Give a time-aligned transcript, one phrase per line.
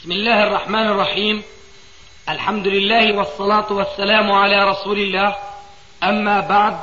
[0.00, 1.42] بسم الله الرحمن الرحيم.
[2.28, 5.36] الحمد لله والصلاة والسلام على رسول الله.
[6.02, 6.80] أما بعد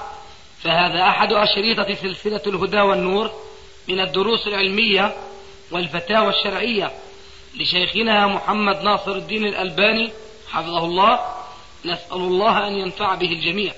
[0.64, 3.32] فهذا أحد أشريطة سلسلة الهدى والنور
[3.88, 5.16] من الدروس العلمية
[5.72, 6.92] والفتاوى الشرعية
[7.56, 10.12] لشيخنا محمد ناصر الدين الألباني
[10.52, 11.20] حفظه الله.
[11.86, 13.74] نسأل الله أن ينفع به الجميع.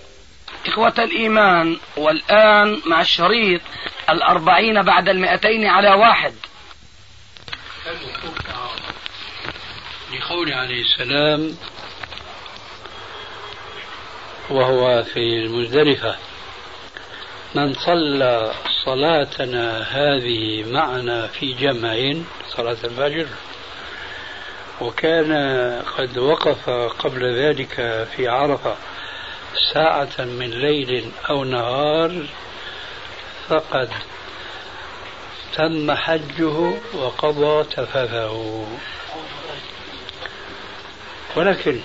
[0.67, 3.61] إخوة الإيمان والآن مع الشريط
[4.09, 6.33] الأربعين بعد المئتين على واحد.
[10.13, 11.57] لقول عليه السلام
[14.49, 16.15] وهو في المزدلفة
[17.55, 18.51] من صلى
[18.85, 23.27] صلاتنا هذه معنا في جمع صلاة الفجر
[24.81, 25.33] وكان
[25.97, 26.69] قد وقف
[26.99, 27.73] قبل ذلك
[28.15, 28.75] في عرفة
[29.73, 32.25] ساعة من ليل أو نهار
[33.49, 33.89] فقد
[35.55, 38.65] تم حجه وقضى تفثه
[41.35, 41.79] ولكن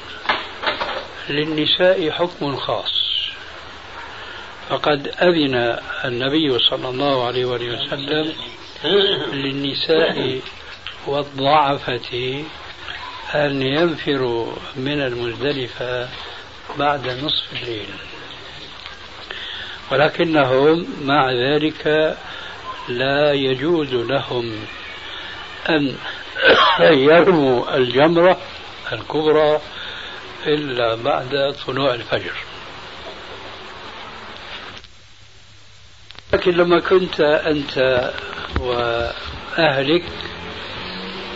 [1.28, 3.04] للنساء حكم خاص.
[4.68, 8.32] فقد أذن النبي صلى الله عليه وسلم
[9.32, 10.40] للنساء
[11.06, 12.44] والضعفة
[13.34, 16.08] أن ينفروا من المزدلفة
[16.78, 17.88] بعد نصف الليل
[19.92, 22.16] ولكنهم مع ذلك
[22.88, 24.66] لا يجوز لهم
[25.68, 25.96] أن
[27.10, 28.38] يرموا الجمرة
[28.92, 29.60] الكبرى
[30.46, 32.32] إلا بعد طلوع الفجر.
[36.32, 38.10] لكن لما كنت أنت
[38.60, 40.04] وأهلك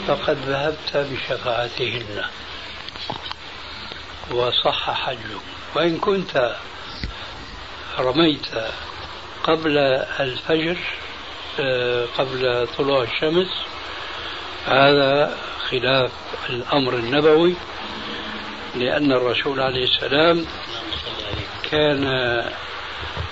[0.09, 2.25] فقد ذهبت بشفاعتهن
[4.31, 5.41] وصح حجك
[5.75, 6.57] وإن كنت
[7.99, 8.47] رميت
[9.45, 9.79] قبل
[10.21, 10.77] الفجر
[11.61, 13.49] آه، قبل طلوع الشمس
[14.69, 15.37] هذا
[15.71, 16.11] خلاف
[16.51, 17.55] الأمر النبوي
[18.75, 20.45] لأن الرسول عليه السلام
[21.71, 22.05] كان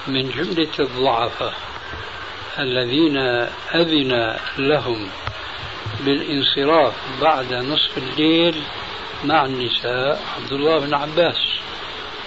[0.07, 1.55] من جملة الضعفاء
[2.59, 3.17] الذين
[3.75, 5.09] أذن لهم
[6.01, 8.63] بالانصراف بعد نصف الليل
[9.25, 11.37] مع النساء عبد الله بن عباس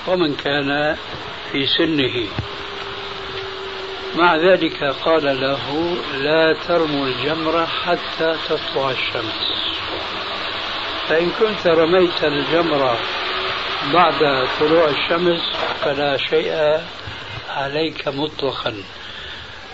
[0.08, 0.98] ومن كان
[1.52, 2.28] في سنه.
[4.16, 9.70] مع ذلك قال له لا ترموا الجمرة حتى تطلع الشمس.
[11.08, 12.98] فإن كنت رميت الجمرة
[13.94, 15.42] بعد طلوع الشمس
[15.82, 16.82] فلا شيء
[17.50, 18.84] عليك مطلقا.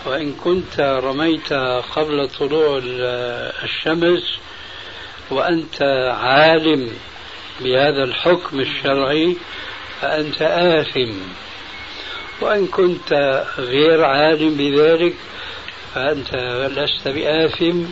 [0.06, 1.52] وإن كنت رميت
[1.96, 2.80] قبل طلوع
[3.64, 4.38] الشمس
[5.30, 5.82] وأنت
[6.20, 6.90] عالم
[7.60, 9.36] بهذا الحكم الشرعي
[10.00, 11.12] فأنت آثم.
[12.40, 13.12] وإن كنت
[13.58, 15.14] غير عالم بذلك
[15.94, 16.34] فأنت
[16.76, 17.84] لست بآثم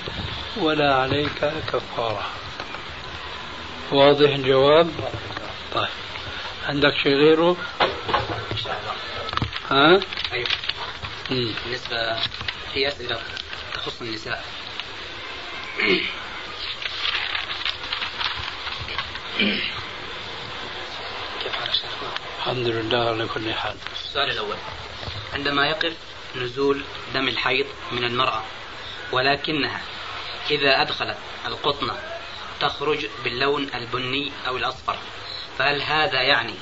[0.56, 2.26] ولا عليك كفارة.
[3.92, 4.90] واضح الجواب؟
[5.74, 5.88] طيب.
[6.66, 7.56] عندك شيء غيره؟
[9.70, 10.00] ها؟
[10.32, 10.48] أيوه
[11.30, 12.16] بالنسبة
[12.72, 13.18] في أسئلة
[13.74, 14.44] تخص النساء.
[21.42, 21.68] كيف حال
[22.44, 23.76] الحمد لله على كل حال.
[23.92, 24.56] السؤال الأول.
[25.34, 25.96] عندما يقف
[26.36, 26.84] نزول
[27.14, 28.42] دم الحيض من المرأة
[29.12, 29.80] ولكنها
[30.50, 31.16] إذا أدخلت
[31.46, 31.94] القطنة
[32.60, 34.98] تخرج باللون البني أو الأصفر
[35.58, 36.54] فهل هذا يعني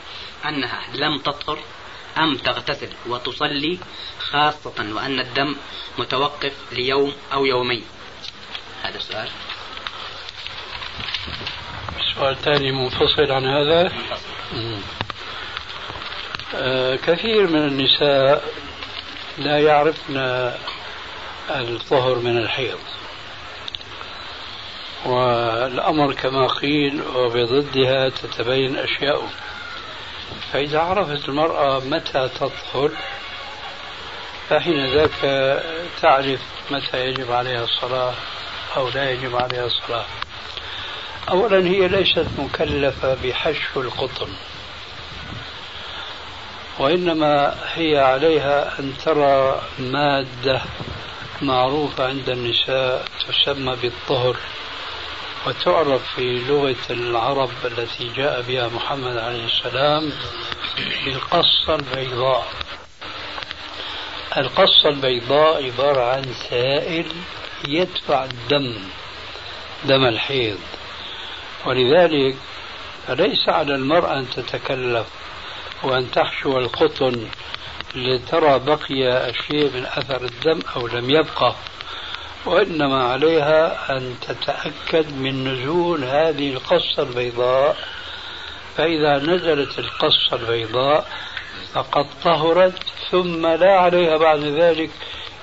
[0.44, 1.58] أنها لم تطهر
[2.18, 3.78] أم تغتسل وتصلي
[4.18, 5.56] خاصة وأن الدم
[5.98, 7.84] متوقف ليوم أو يومين؟
[8.82, 9.30] هذا السؤال
[12.14, 13.92] سؤال ثاني منفصل عن هذا؟
[14.54, 14.78] آه
[17.06, 18.44] كثير من النساء
[19.38, 20.16] لا يعرفن
[21.50, 22.78] الطهر من الحيض.
[25.06, 29.28] والأمر كما قيل وبضدها تتبين أشياء.
[30.52, 32.90] فإذا عرفت المرأة متى تطهر
[34.48, 35.10] فحين ذاك
[36.02, 36.40] تعرف
[36.70, 38.14] متى يجب عليها الصلاة
[38.76, 40.04] أو لا يجب عليها الصلاة.
[41.30, 44.28] أولا هي ليست مكلفة بحشو القطن.
[46.82, 50.62] وإنما هي عليها أن ترى مادة
[51.42, 54.36] معروفة عند النساء تسمى بالطهر
[55.46, 60.12] وتعرف في لغة العرب التي جاء بها محمد عليه السلام
[61.04, 62.46] بالقصة البيضاء.
[64.36, 67.06] القصة البيضاء عبارة عن سائل
[67.68, 68.74] يدفع الدم
[69.84, 70.58] دم الحيض
[71.66, 72.36] ولذلك
[73.06, 75.21] فليس على المرأة أن تتكلف.
[75.82, 77.26] وأن تحشو القطن
[77.94, 81.54] لترى بقي شيء من أثر الدم أو لم يبقى
[82.46, 87.76] وإنما عليها أن تتأكد من نزول هذه القصة البيضاء.
[88.76, 91.06] فإذا نزلت القصة البيضاء
[91.74, 92.78] فقد طهرت
[93.10, 94.90] ثم لا عليها بعد ذلك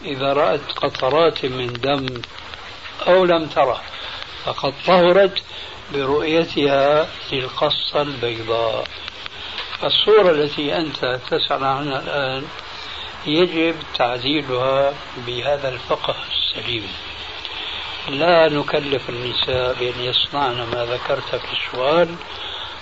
[0.06, 2.06] إذا رأت قطرات من دم
[3.08, 3.82] أو لم تره
[4.46, 5.44] فقد طهرت
[5.94, 8.88] برؤيتها للقصة البيضاء.
[9.84, 12.44] الصورة التي أنت تسأل عنها الآن
[13.26, 14.94] يجب تعديلها
[15.28, 16.88] بهذا الفقه السليم.
[18.10, 22.16] لا نكلف النساء بأن يصنعن ما ذكرت في السؤال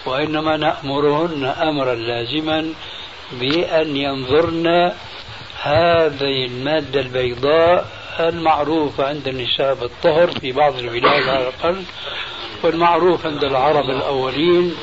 [0.05, 2.73] وإنما نأمرهن أمرا لازما
[3.31, 4.91] بأن ينظرن
[5.61, 7.85] هذه المادة البيضاء
[8.19, 11.83] المعروفة عند النساء بالطهر في بعض البلاد على الأقل
[12.63, 14.75] والمعروف عند العرب الأولين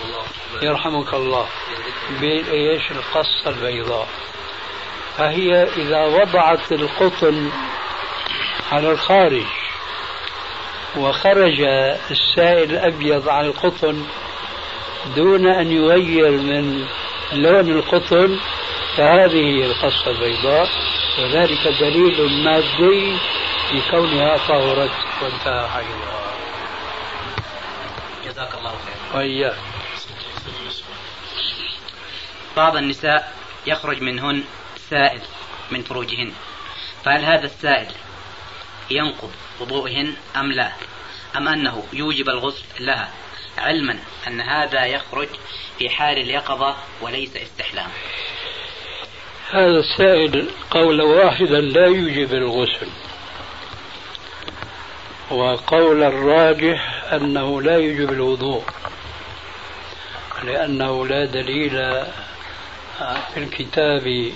[0.62, 1.46] يرحمك الله.
[2.20, 4.08] بإيش القصة البيضاء.
[5.16, 7.50] فهي إذا وضعت القطن
[8.72, 9.46] على الخارج
[10.96, 11.60] وخرج
[12.10, 14.04] السائل الأبيض على القطن
[15.16, 16.86] دون أن يغير من
[17.32, 18.38] لون القطن
[18.96, 20.68] فهذه هي القصة البيضاء.
[21.18, 23.16] وذلك دليل مادي
[23.70, 24.90] في كونها طهرت
[25.22, 26.24] وانتهى حيضها
[28.24, 29.16] جزاك الله خير.
[29.20, 29.73] وإياك.
[32.56, 33.32] بعض النساء
[33.66, 34.44] يخرج منهن
[34.90, 35.20] سائل
[35.70, 36.32] من فروجهن.
[37.04, 37.92] فهل هذا السائل
[38.90, 39.30] ينقض
[39.60, 40.72] وضوئهن أم لا؟
[41.36, 43.10] أم أنه يوجب الغسل لها
[43.58, 45.28] علما أن هذا يخرج
[45.78, 47.90] في حال اليقظة وليس استحلام؟
[49.50, 52.88] هذا السائل قولا واحدا لا يوجب الغسل
[55.30, 58.64] وقول الراجح أنه لا يوجب الوضوء
[60.44, 62.04] لأنه لا دليل
[63.34, 64.32] في الكتاب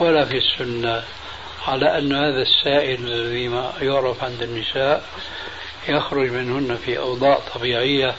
[0.00, 1.04] ولا في السنة
[1.66, 5.04] على أن هذا السائل الذي ما يعرف عند النساء
[5.88, 8.14] يخرج منهن في أوضاع طبيعية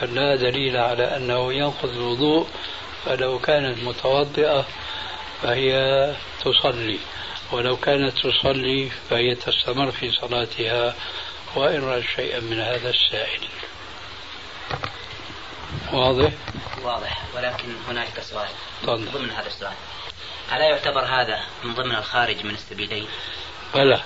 [0.00, 2.46] فلا دليل على أنه ينقض الوضوء
[3.04, 4.66] فلو كانت متوضئة
[5.42, 5.72] فهي
[6.44, 6.98] تصلي
[7.52, 10.94] ولو كانت تصلي فهي تستمر في صلاتها
[11.56, 13.40] وإن رأت شيئا من هذا السائل.
[15.92, 16.32] واضح؟
[16.82, 18.48] واضح ولكن هنالك سؤال
[18.86, 18.96] طبعا.
[18.96, 19.72] ضمن هذا السؤال
[20.52, 23.06] ألا يعتبر هذا من ضمن الخارج من السبيلين؟
[23.74, 24.00] بلى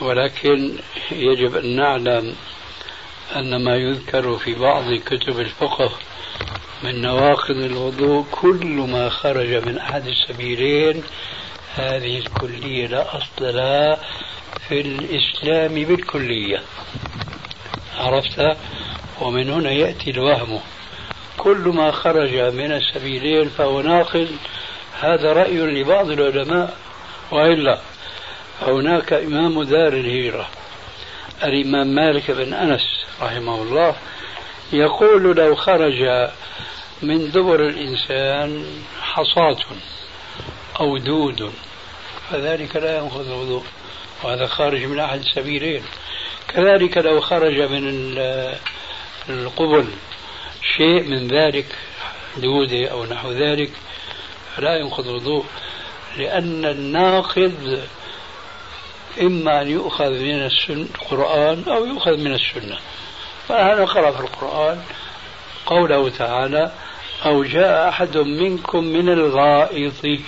[0.00, 0.78] ولكن
[1.10, 2.36] يجب أن نعلم
[3.36, 5.92] أن ما يذكر في بعض كتب الفقه
[6.82, 11.04] من نواقض الوضوء كل ما خرج من أحد السبيلين
[11.74, 13.98] هذه الكلية لا أصل لها
[14.68, 16.62] في الإسلام بالكلية
[17.98, 18.56] عرفت
[19.22, 20.60] ومن هنا يأتي الوهم.
[21.38, 24.28] كل ما خرج من السبيلين فهو ناقض
[25.00, 26.76] هذا رأي لبعض العلماء.
[27.32, 27.78] وإلا
[28.62, 30.48] هناك إمام دار الهجرة
[31.44, 32.82] الإمام مالك بن أنس
[33.22, 33.94] رحمه الله
[34.72, 36.28] يقول لو خرج
[37.02, 38.66] من دبر الإنسان
[39.02, 39.58] حصاة
[40.80, 41.52] أو دود
[42.30, 43.64] فذلك لا ينقض الوضوء
[44.24, 45.82] وهذا خارج من أحد السبيلين.
[46.48, 48.14] كذلك لو خرج من
[49.28, 49.86] القبل
[50.76, 51.66] شيء من ذلك
[52.36, 53.70] دودة أو نحو ذلك
[54.56, 55.44] فلا ينقض الوضوء
[56.16, 57.80] لأن الناقض
[59.20, 62.78] إما أن يؤخذ من القرآن أو يؤخذ من السنة.
[63.48, 64.82] فأنا قرأ في القرآن
[65.66, 66.72] قوله تعالى
[67.24, 70.20] أو جاء أحد منكم من الغائط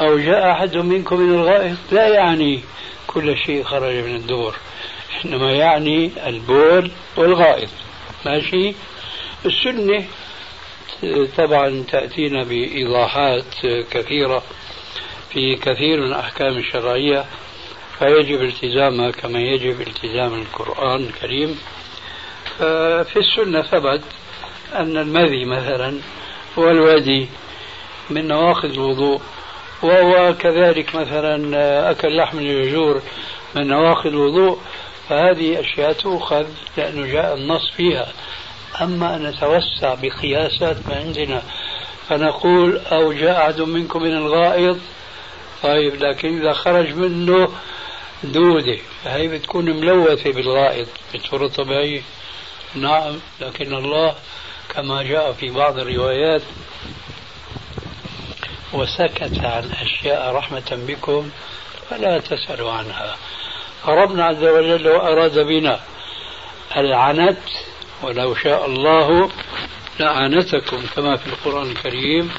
[0.00, 2.60] أو جاء أحد منكم من الغائط لا يعني
[3.06, 4.56] كل شيء خرج من الدور
[5.24, 7.68] إنما يعني البول والغائط.
[8.26, 8.74] ماشي؟
[9.46, 10.04] السنة
[11.36, 13.44] طبعا تأتينا بإيضاحات
[13.90, 14.42] كثيرة
[15.30, 17.24] في كثير من الأحكام الشرعية
[17.98, 21.58] فيجب التزامها كما يجب التزام القرآن الكريم.
[23.04, 24.02] في السنة ثبت
[24.74, 26.00] أن المذي مثلا
[26.56, 27.28] والودي
[28.10, 29.20] من نواقض الوضوء
[29.82, 33.02] وهو كذلك مثلا أكل لحم الجزور
[33.54, 34.58] من نواقض الوضوء
[35.08, 38.12] فهذه أشياء تؤخذ لأنه جاء النص فيها.
[38.80, 41.42] أما أن نتوسع بقياسات ما عندنا
[42.08, 44.76] فنقول أو جاء أحد منكم من الغائط
[45.62, 47.48] طيب لكن إذا خرج منه
[48.24, 52.02] دودة فهي بتكون ملوثة بالغائط بصورة طبيعية.
[52.74, 54.14] نعم لكن الله
[54.74, 56.42] كما جاء في بعض الروايات
[58.72, 61.30] وسكت عن أشياء رحمة بكم
[61.90, 63.16] فلا تسألوا عنها.
[63.86, 65.80] فربنا عز وجل أراد بنا
[66.76, 67.38] العنت
[68.02, 69.30] ولو شاء الله
[70.00, 72.30] لعنتكم كما في القرآن الكريم.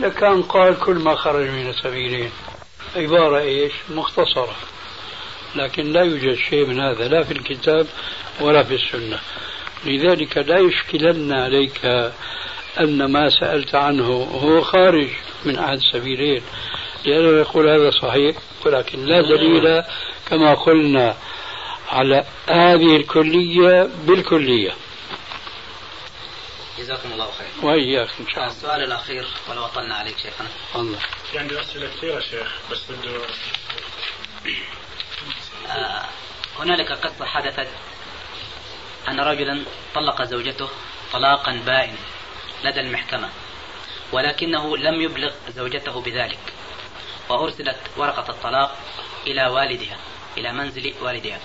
[0.00, 2.30] لكان قال كل ما خرج من السبيلين.
[2.96, 4.56] عبارة إيش؟ مختصرة.
[5.56, 7.86] لكن لا يوجد شيء من هذا لا في الكتاب
[8.40, 9.18] ولا في السنة.
[9.84, 12.12] لذلك لا يشكلن عليك
[12.80, 14.06] أن ما سألت عنه
[14.42, 15.08] هو خارج
[15.44, 16.42] من أحد السبيلين.
[17.04, 19.82] لأنه يقول هذا صحيح ولكن لا دليل
[20.26, 21.16] كما قلنا
[21.88, 24.74] على هذه الكلية بالكلية.
[26.78, 27.48] جزاكم الله خير.
[27.62, 28.56] وإياك إن شاء الله.
[28.56, 30.48] السؤال الأخير ولو أطلنا عليك شيخنا.
[30.76, 30.98] الله.
[31.30, 33.20] في عندي أسئلة كثيرة شيخ بس بده
[35.68, 36.04] آه
[36.58, 37.68] هنالك قصة حدثت
[39.08, 39.64] أن رجلا
[39.94, 40.68] طلق زوجته
[41.12, 41.96] طلاقا بائن
[42.64, 43.28] لدى المحكمة
[44.12, 46.38] ولكنه لم يبلغ زوجته بذلك
[47.28, 48.78] وأرسلت ورقة الطلاق
[49.26, 49.96] إلى والدها.
[50.38, 51.40] إلى منزل والدها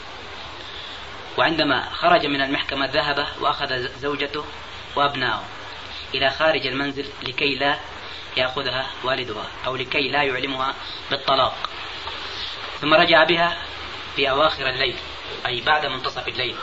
[1.37, 4.45] وعندما خرج من المحكمة ذهب وأخذ زوجته
[4.95, 5.43] وأبنائه
[6.13, 7.79] إلى خارج المنزل لكي لا
[8.37, 10.75] يأخذها والدها أو لكي لا يعلمها
[11.11, 11.69] بالطلاق.
[12.81, 13.57] ثم رجع بها
[14.15, 14.95] في أواخر الليل
[15.45, 16.55] أي بعد منتصف الليل.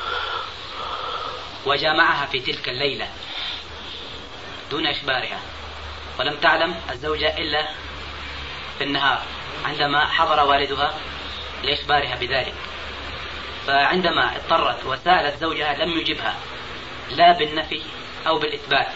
[1.66, 3.08] وجامعها في تلك الليلة
[4.70, 5.40] دون إخبارها.
[6.18, 7.68] ولم تعلم الزوجة إلا
[8.78, 9.23] في النهار
[9.64, 10.94] عندما حضر والدها
[11.62, 12.55] لإخبارها بذلك.
[13.67, 16.37] فعندما اضطرت وسألت زوجها لم يجبها
[17.11, 17.83] لا بالنفي
[18.27, 18.87] أو بالإثبات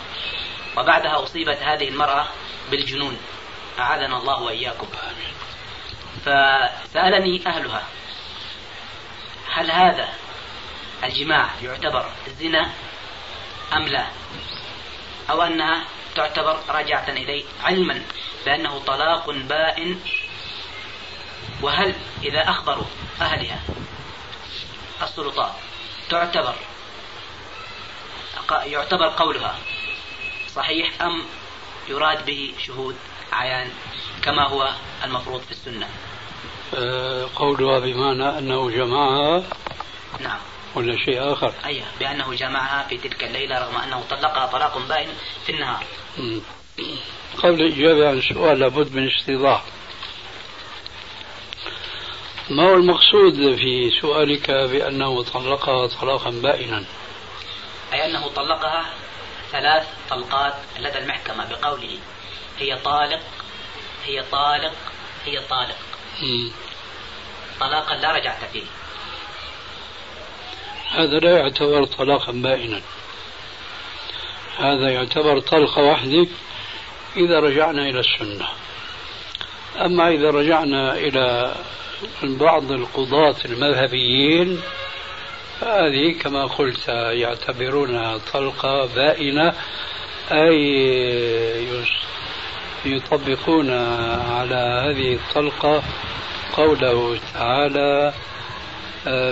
[0.76, 2.26] وبعدها أصيبت هذه المرأة
[2.70, 3.18] بالجنون.
[3.78, 4.86] أعاذنا الله وإياكم.
[6.24, 7.82] فسألني أهلها
[9.52, 10.08] هل هذا
[11.04, 12.06] الجماع يعتبر
[12.40, 12.70] زنا
[13.72, 14.06] أم لا؟
[15.30, 18.02] أو أنها تعتبر راجعة إليه علما
[18.46, 20.00] بأنه طلاق بائن
[21.62, 22.84] وهل إذا أخبروا
[23.20, 23.60] أهلها
[25.02, 25.52] السلطات
[26.10, 26.54] تعتبر
[28.66, 29.58] يعتبر قولها
[30.54, 31.22] صحيح أم
[31.88, 32.96] يراد به شهود
[33.32, 33.70] عيان
[34.22, 35.88] كما هو المفروض في السنة؟
[36.74, 39.42] أه قولها بمعنى أنه جمعها
[40.20, 40.38] نعم.
[40.74, 45.08] ولا شيء آخر؟ أي بأنه جمعها في تلك الليلة رغم أنه طلقها طلاق بائن
[45.46, 45.84] في النهار.
[47.38, 49.62] قبل الإجابة عن السؤال لابد من استيضاح.
[52.50, 56.84] ما هو المقصود في سؤالك بأنه طلقها طلاقا بائنا؟
[57.92, 58.86] أي أنه طلقها
[59.52, 61.98] ثلاث طلقات لدى المحكمة بقوله
[62.58, 63.20] هي طالق
[64.06, 64.72] هي طالق
[65.24, 65.76] هي طالق.
[67.60, 68.64] طلاقا لا رجعت فيه.
[70.90, 72.80] هذا لا يعتبر طلاقا بائنا.
[74.58, 76.26] هذا يعتبر طلقة واحدة
[77.16, 78.48] إذا رجعنا إلى السنة.
[79.80, 81.54] أما إذا رجعنا إلى
[82.22, 84.60] بعض القضاة المذهبيين.
[85.60, 89.54] فهذه كما قلت يعتبرونها طلقة بائنة
[90.32, 91.82] أي
[92.84, 93.70] يطبقون
[94.30, 95.82] على هذه الطلقة
[96.52, 98.12] قوله تعالى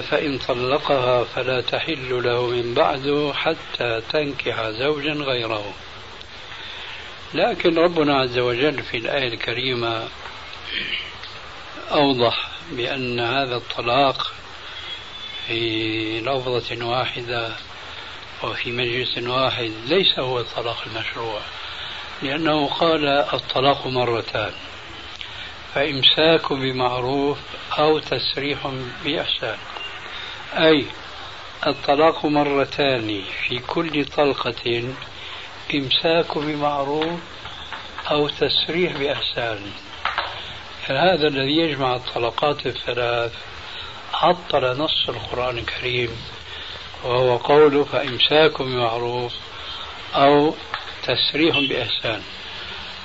[0.02, 5.74] فإن طلقها فلا تحل له من بعد حتى تنكح زوجا غيره.
[7.34, 10.08] لكن ربنا عز وجل في الآية الكريمة
[11.92, 14.32] أوضح بأن هذا الطلاق
[15.46, 17.52] في لفظة واحدة
[18.42, 21.40] وفي مجلس واحد ليس هو الطلاق المشروع
[22.22, 24.52] لأنه قال الطلاق مرتان
[25.74, 27.38] فإمساك بمعروف
[27.78, 28.58] أو تسريح
[29.04, 29.58] بإحسان.
[30.54, 30.86] أي
[31.66, 34.84] الطلاق مرتان في كل طلقة
[35.74, 37.20] إمساك بمعروف
[38.10, 39.72] أو تسريح بإحسان.
[40.90, 43.32] هذا الذي يجمع الطلقات الثلاث
[44.14, 46.10] عطل نص القرآن الكريم
[47.04, 49.32] وهو قوله فإمساك بمعروف
[50.14, 50.54] أو
[51.02, 52.22] تسريح بإحسان.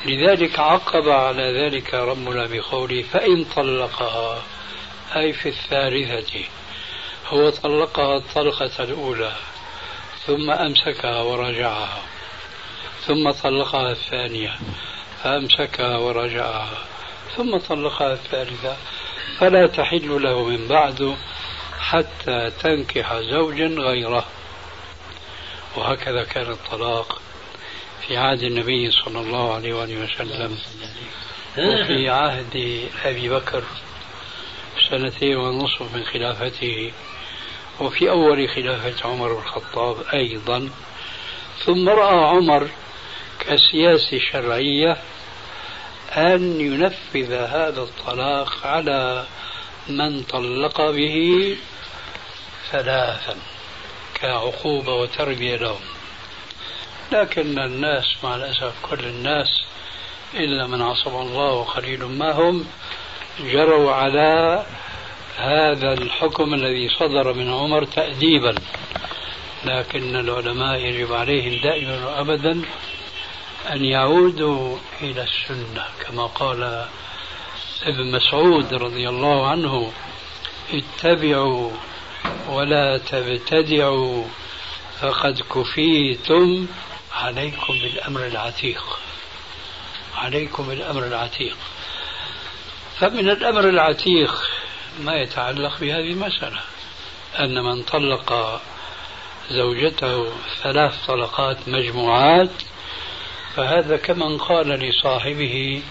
[0.05, 4.43] لذلك عقب على ذلك ربنا بقوله فإن طلقها
[5.15, 6.43] أي في الثالثة
[7.27, 9.31] هو طلقها الطلقة الأولى
[10.25, 12.01] ثم أمسكها ورجعها
[13.05, 14.55] ثم طلقها الثانية
[15.23, 16.94] فأمسكها ورجعها.
[17.37, 18.77] ثم طلقها الثالثة
[19.39, 21.17] فلا تحل له من بعد
[21.79, 24.25] حتى تنكح زوجا غيره.
[25.75, 27.21] وهكذا كان الطلاق
[28.07, 30.57] في عهد النبي صلى الله عليه وآله وسلم
[31.57, 33.63] وفي عهد أبي بكر
[34.89, 36.91] سنتين ونصف من خلافته
[37.79, 40.69] وفي أول خلافة عمر بن الخطاب أيضا.
[41.65, 42.69] ثم رأى عمر
[43.39, 44.97] كسياسة شرعية
[46.17, 49.25] أن ينفذ هذا الطلاق على
[49.89, 51.57] من طلق به
[52.72, 53.36] ثلاثا
[54.22, 55.81] كعقوبة وتربية لهم.
[57.12, 59.48] لكن الناس مع الأسف كل الناس
[60.34, 62.65] إلا من عصم الله وقليل ما هم
[63.39, 64.65] جروا على
[65.38, 68.55] هذا الحكم الذي صدر من عمر تأديبا.
[69.65, 72.62] لكن العلماء يجب عليهم دائما وأبدا
[73.72, 76.88] أن يعودوا إلى السنة كما قال
[77.84, 79.91] ابن مسعود رضي الله عنه
[80.74, 81.72] اتبعوا
[82.50, 84.25] ولا تبتدعوا
[85.01, 86.67] فقد كفيتم
[87.13, 89.00] عليكم بالأمر العتيق.
[90.15, 91.57] عليكم بالأمر العتيق.
[93.00, 94.50] فمن الأمر العتيق
[95.00, 96.60] ما يتعلق بهذه المسألة
[97.39, 98.62] أن من طلق
[99.50, 100.31] زوجته
[100.63, 102.50] ثلاث طلقات مجموعات
[103.55, 105.81] فهذا كمن قال لصاحبه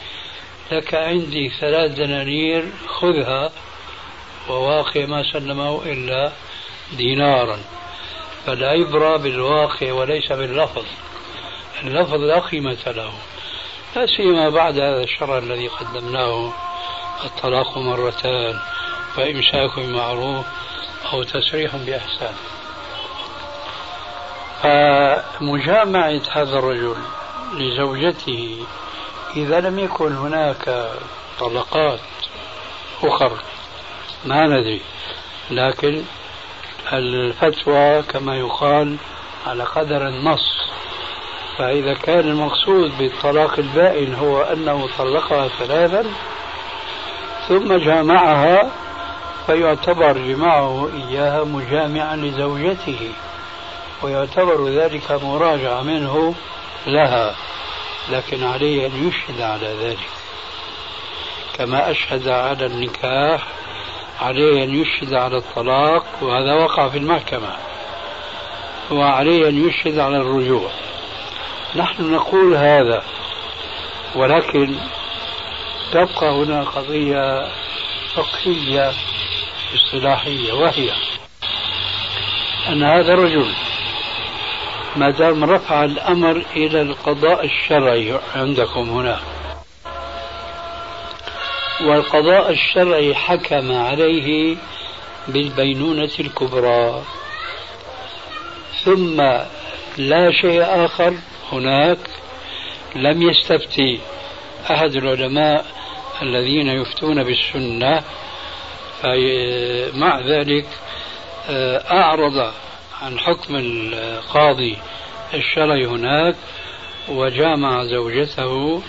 [0.73, 3.53] لك عندي ثلاث دنانير خذها.
[4.49, 6.33] وواقع ما سلمه إلا
[6.93, 7.59] دينارا.
[8.47, 10.85] فالعبرة بالواقع وليس باللفظ.
[11.85, 13.13] اللفظ لا قيمة له.
[13.97, 16.53] لا سيما بعد هذا الشرع الذي قدمناه.
[17.25, 18.61] الطلاق مرتان
[19.17, 20.47] فإمساك بمعروف
[21.13, 22.35] أو تسريح بإحسان.
[24.63, 26.97] فمجامعة هذا الرجل
[27.59, 28.67] لزوجته.
[29.37, 30.91] إذا لم يكن هناك
[31.41, 32.01] طلقات
[33.03, 33.33] أخر
[34.25, 34.81] ما ندري.
[35.51, 36.03] لكن
[36.93, 38.97] الفتوى كما يقال
[39.47, 40.55] على قدر النص.
[41.59, 46.05] فإذا كان المقصود بالطلاق البائن هو أنه طلقها ثلاثا
[47.49, 48.71] ثم جامعها
[49.47, 53.13] فيعتبر جماعة إياها مجامعا لزوجته
[54.03, 56.35] ويعتبر ذلك مراجعة منه
[56.87, 57.35] لها
[58.11, 60.09] لكن عليه أن يشهد على ذلك.
[61.59, 63.47] كما أشهد على النكاح
[64.21, 67.57] عليه أن يشهد على الطلاق وهذا وقع في المحكمة.
[68.91, 70.71] وعليه أن يشهد على الرجوع.
[71.77, 73.03] نحن نقول هذا
[74.15, 74.75] ولكن
[75.93, 77.49] تبقى هنا قضية
[78.15, 78.93] فقهية
[79.75, 80.91] اصطلاحية وهي
[82.69, 83.53] أن هذا الرجل
[84.97, 89.21] ما دام رفع الأمر إلى القضاء الشرعي عندكم هنا.
[91.81, 94.57] والقضاء الشرعي حكم عليه
[95.29, 97.03] بالبينونة الكبرى.
[98.85, 99.23] ثم
[99.97, 101.15] لا شيء آخر
[101.53, 101.99] هناك
[102.97, 104.01] لم يستفتي
[104.71, 105.67] أحد العلماء
[106.23, 108.03] الذين يفتون بالسنة
[109.95, 110.67] مع ذلك
[111.51, 112.53] آه، أعرض
[113.05, 114.79] عن حكم القاضي
[115.35, 116.37] الشرعي هناك
[117.09, 118.83] وجامع زوجته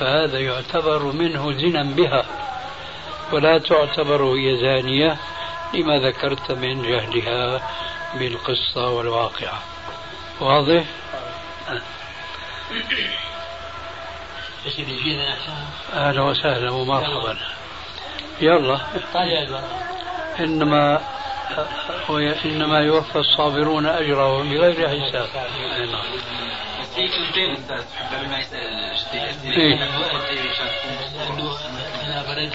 [0.00, 2.24] فهذا يعتبر منه زنا بها
[3.32, 5.16] ولا تعتبر هي زانية
[5.74, 7.62] لما ذكرت من جهلها
[8.18, 9.62] بالقصة والواقعة.
[10.40, 10.84] واضح؟
[15.92, 17.38] أهلا وسهلا ومرحبا
[18.40, 18.80] يلا.
[20.40, 21.00] إنما
[22.44, 25.28] إنما يوفى الصابرون أجرهم بغير حساب
[25.90, 26.04] نعم
[26.94, 28.96] في كلمتين أستاذ قبل ما يسال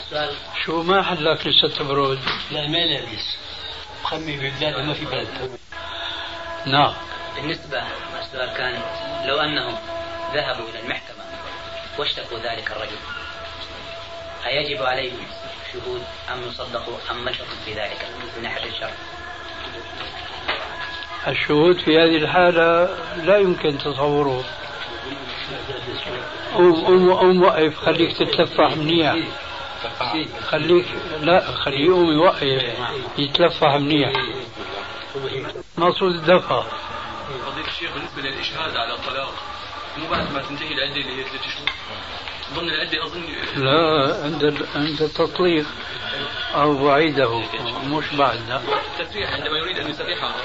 [0.09, 0.29] سؤال
[0.65, 2.19] شو ما حلك لسه تبرد؟
[2.51, 3.37] لا ما لابس
[4.03, 5.57] مخمي في بلاد ما في بلد
[6.65, 6.93] نعم
[7.35, 7.83] بالنسبة
[8.21, 8.81] السؤال كان
[9.25, 9.77] لو أنهم
[10.33, 11.06] ذهبوا إلى المحكمة
[11.97, 12.97] واشتكوا ذلك الرجل.
[14.45, 15.27] أيجب عليهم
[15.73, 17.31] شهود أم يصدقوا أم ما
[17.65, 18.05] في ذلك
[18.35, 18.93] من ناحية الشرع؟
[21.27, 24.43] الشهود في هذه الحالة لا يمكن تصوره.
[26.53, 29.15] قوم قوم قوم وقف خليك تتلفح منيح.
[30.45, 30.85] خليك
[31.21, 32.63] لا خليه يقوم يوقف
[33.17, 34.11] يتلفح منيح.
[35.77, 36.63] مقصود الدفع.
[37.45, 39.33] فضيلة الشيخ بالنسبة للإشهاد على الطلاق
[39.97, 41.69] مو بعد ما تنتهي العدة اللي هي ثلاث شهور
[42.55, 43.23] ضمن العدة أظن
[43.55, 45.65] لا عند عند التطليق
[46.55, 47.39] أو بعيده
[47.85, 48.61] مش بعد لا.
[48.99, 50.35] التسريح عندما يريد أن يسرحها.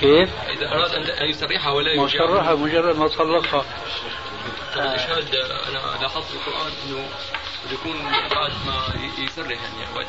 [0.00, 3.64] كيف؟ إذا أراد أن يسرحها ولا مصرحة مجرد ما طلقها
[4.76, 5.34] الإشهاد
[5.68, 7.08] أنا لاحظت في القرآن أنه
[7.72, 7.96] يكون
[8.30, 8.82] بعد ما
[9.18, 10.06] يسرح يعني وقت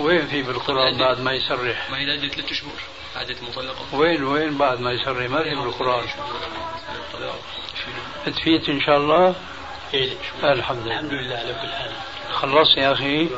[0.00, 2.72] وين في بالقرآن بعد ما يسرح؟ ما هي العدة ثلاث شهور
[3.16, 6.08] عدة المطلقة وين وين بعد ما يسرح ما في بالقرآن.
[8.26, 9.34] تفيت إن شاء الله؟
[9.94, 10.94] إيه الحمد لله.
[10.94, 11.92] الحمد لله على كل حال.
[12.32, 13.28] خلص يا أخي.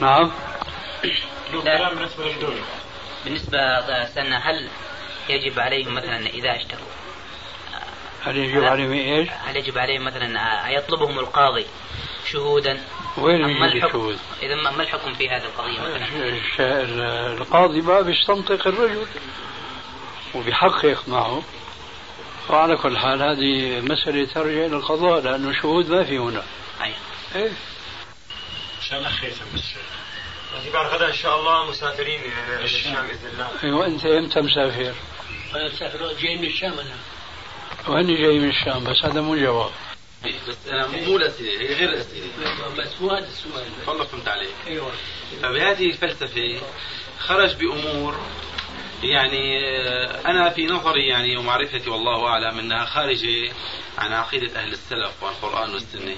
[0.00, 0.32] نعم.
[3.24, 3.58] بالنسبة
[4.06, 4.68] سنة هل
[5.28, 6.86] يجب عليهم مثلا إذا اشتكوا
[8.22, 11.66] هل يجب عليهم إيش؟ هل يجب عليهم مثلا يطلبهم القاضي
[12.32, 12.80] شهودا؟
[13.18, 19.06] وين يجب الشهود؟ إذا ما الحكم في هذه القضية مثلا؟ القاضي ما بيستنطق الرجل
[20.34, 21.42] وبيحقق معه
[22.50, 26.42] وعلى كل حال هذه مسألة ترجع إلى القضاء لأنه شهود ما في هنا.
[26.82, 26.94] أي.
[27.34, 27.52] إيه؟
[28.80, 29.74] عشان هيثم بس
[30.54, 33.48] يعني بعد غدا إن شاء الله مسافرين إلى الشام بإذن الله.
[33.64, 34.94] أيوة أنت إمتى مسافر؟
[35.54, 36.96] أنا مسافر جاي من الشام أنا.
[37.88, 39.70] وهني جاي من الشام؟ بس هذا مو جواب.
[40.48, 42.26] بس أنا مو الأسئلة هي غير الأسئلة.
[42.78, 43.64] بس مو هذا السؤال.
[43.86, 44.92] والله فهمت عليك أيوه.
[45.42, 46.60] فبهذه الفلسفة
[47.18, 48.20] خرج بأمور
[49.02, 53.52] يعني آه، أنا في نظري يعني ومعرفتي والله أعلم أنها خارجة
[53.98, 56.16] عن عقيدة أهل السلف والقرآن والسنة.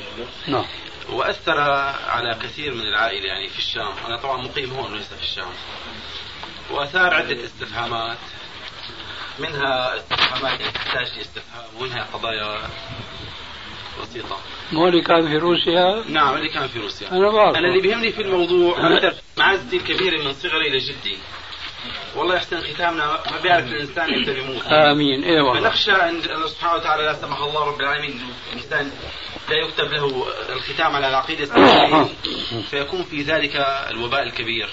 [0.49, 0.65] نعم.
[1.11, 1.61] وأثر
[2.07, 5.53] على كثير من العائلة يعني في الشام، أنا طبعا مقيم هون ليس في الشام.
[6.71, 8.19] وأثار عدة استفهامات
[9.39, 12.69] منها استفهامات تحتاج لاستفهام ومنها قضايا
[14.03, 14.39] بسيطة.
[14.73, 17.13] مو اللي كان في روسيا نعم اللي كان في روسيا.
[17.13, 19.01] أنا بعرف أنا اللي بيهمني في الموضوع
[19.37, 21.17] معزتي الكبيرة من صغري لجدي.
[22.17, 24.63] والله يحسن ختامنا ما بيعرف الإنسان إمتى بيموت.
[24.67, 28.21] آمين إيه والله فنخشى ان الله سبحانه وتعالى لا سمح الله رب العالمين
[28.53, 28.91] الإنسان
[29.51, 32.09] لا يكتب له الختام على العقيدة السليمه
[32.71, 33.57] فيكون في ذلك
[33.91, 34.69] الوباء الكبير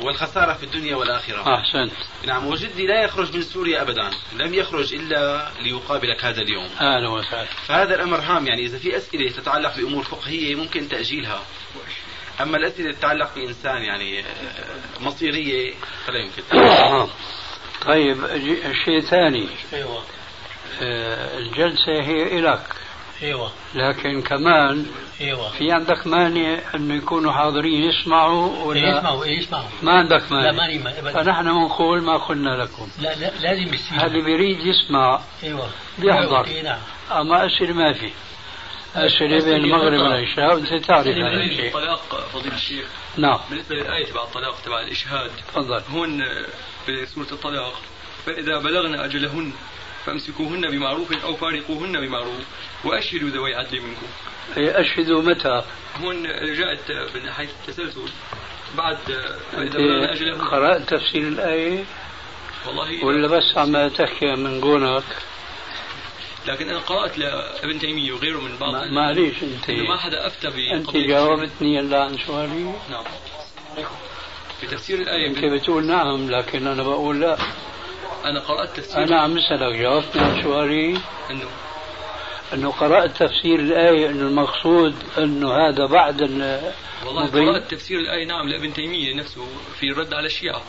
[0.00, 1.54] والخسارة في الدنيا والآخرة.
[1.54, 1.92] أحسنت
[2.26, 6.68] نعم وجدي لا يخرج من سوريا ابدا، لم يخرج إلا ليقابلك هذا اليوم.
[6.80, 11.42] أهلا وسهلا فهذا الأمر هام يعني إذا في أسئلة تتعلق بأمور فقهية ممكن تأجيلها.
[12.40, 14.24] أما الأسئلة تتعلق بإنسان يعني آه،
[15.00, 15.74] مصيرية
[16.06, 16.58] فلا يمكن.
[16.58, 17.08] آه.
[17.86, 20.02] طيب ج- شيء ثاني أيوه
[20.82, 22.66] آه، الجلسة هي إلك
[23.22, 23.50] أيوه.
[23.74, 24.86] لكن كمان
[25.20, 25.50] أيوه.
[25.50, 29.68] في عندك مانع إنه يكونوا حاضرين يسمعوا ولا يسمعوا يسمعوا.
[29.82, 31.22] ما عندك لا مانع ماني ما ابدا.
[31.22, 32.88] فنحن بنقول ما قلنا لكم.
[33.00, 34.06] لا لا لازم يصير.
[34.06, 35.20] اللي بيريد يسمع.
[35.42, 35.68] أيوه.
[35.98, 36.46] بيحضر.
[36.46, 36.78] اي نعم.
[37.12, 38.10] أما اسئله ما في.
[38.96, 40.54] اسئله بين المغرب والعشاء.
[40.54, 41.66] وانت تعرف هذا الشيء.
[41.66, 42.86] الطلاق فضيلة الشيخ.
[43.16, 43.38] نعم.
[43.50, 45.82] بالنسبة للآية تبع الطلاق تبع الإشهاد تفضل.
[45.90, 46.24] هون
[46.86, 47.74] في سورة الطلاق
[48.26, 49.52] فإذا بلغن أجلهن
[50.06, 52.44] فامسكوهن بمعروف أو فارقوهن بمعروف
[52.84, 54.06] وأشهدوا ذوي عدل منكم.
[54.56, 55.62] إيه، أشهدوا متى؟
[56.02, 56.22] هون
[56.56, 58.08] جاءت من حيث التسلسل
[58.78, 58.98] بعد
[60.50, 61.84] قرأت تفسير الآية؟
[62.66, 65.04] والله ولا بس عم تحكي من قولك
[66.46, 69.70] لكن أنا قرأت لابن تيمية وغيره من بعض ما- معليش أنت.
[69.70, 72.72] ما حدا أفتى أنت جاوبتني الا عن سؤالي.
[72.90, 73.04] نعم.
[74.60, 77.38] في تفسير الآية أنت بتقول نعم لكن أنا بقول لا.
[78.24, 78.98] أنا قرأت تفسير.
[79.04, 80.98] أنا عم اسالك جاوبتني عن سؤالي
[81.30, 81.48] إنه
[82.54, 86.72] إنه قرأت تفسير الآية إنه المقصود إنه هذا بعد ال-
[87.06, 87.40] والله مضي.
[87.46, 89.46] قرأت تفسير الآية نعم لابن تيمية نفسه
[89.80, 90.62] في الرد على الشيعة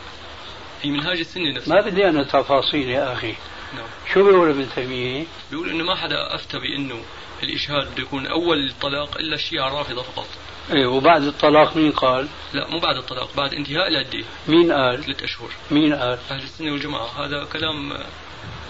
[0.81, 1.73] في منهاج السنة نفسه.
[1.75, 3.33] ما بدي أنا تفاصيل يا أخي.
[3.75, 3.85] نعم.
[4.13, 7.01] شو بيقول ابن تيمية؟ بيقول إنه ما حدا أفتى بإنه
[7.43, 10.27] الإشهاد بده يكون أول الطلاق إلا الشيعة الرافضة فقط.
[10.73, 14.23] إيه وبعد الطلاق مين قال؟ لا مو بعد الطلاق بعد انتهاء العدة.
[14.47, 15.49] مين قال؟ ثلاث أشهر.
[15.71, 17.25] مين قال؟ أهل السنة والجماعة.
[17.25, 17.93] هذا كلام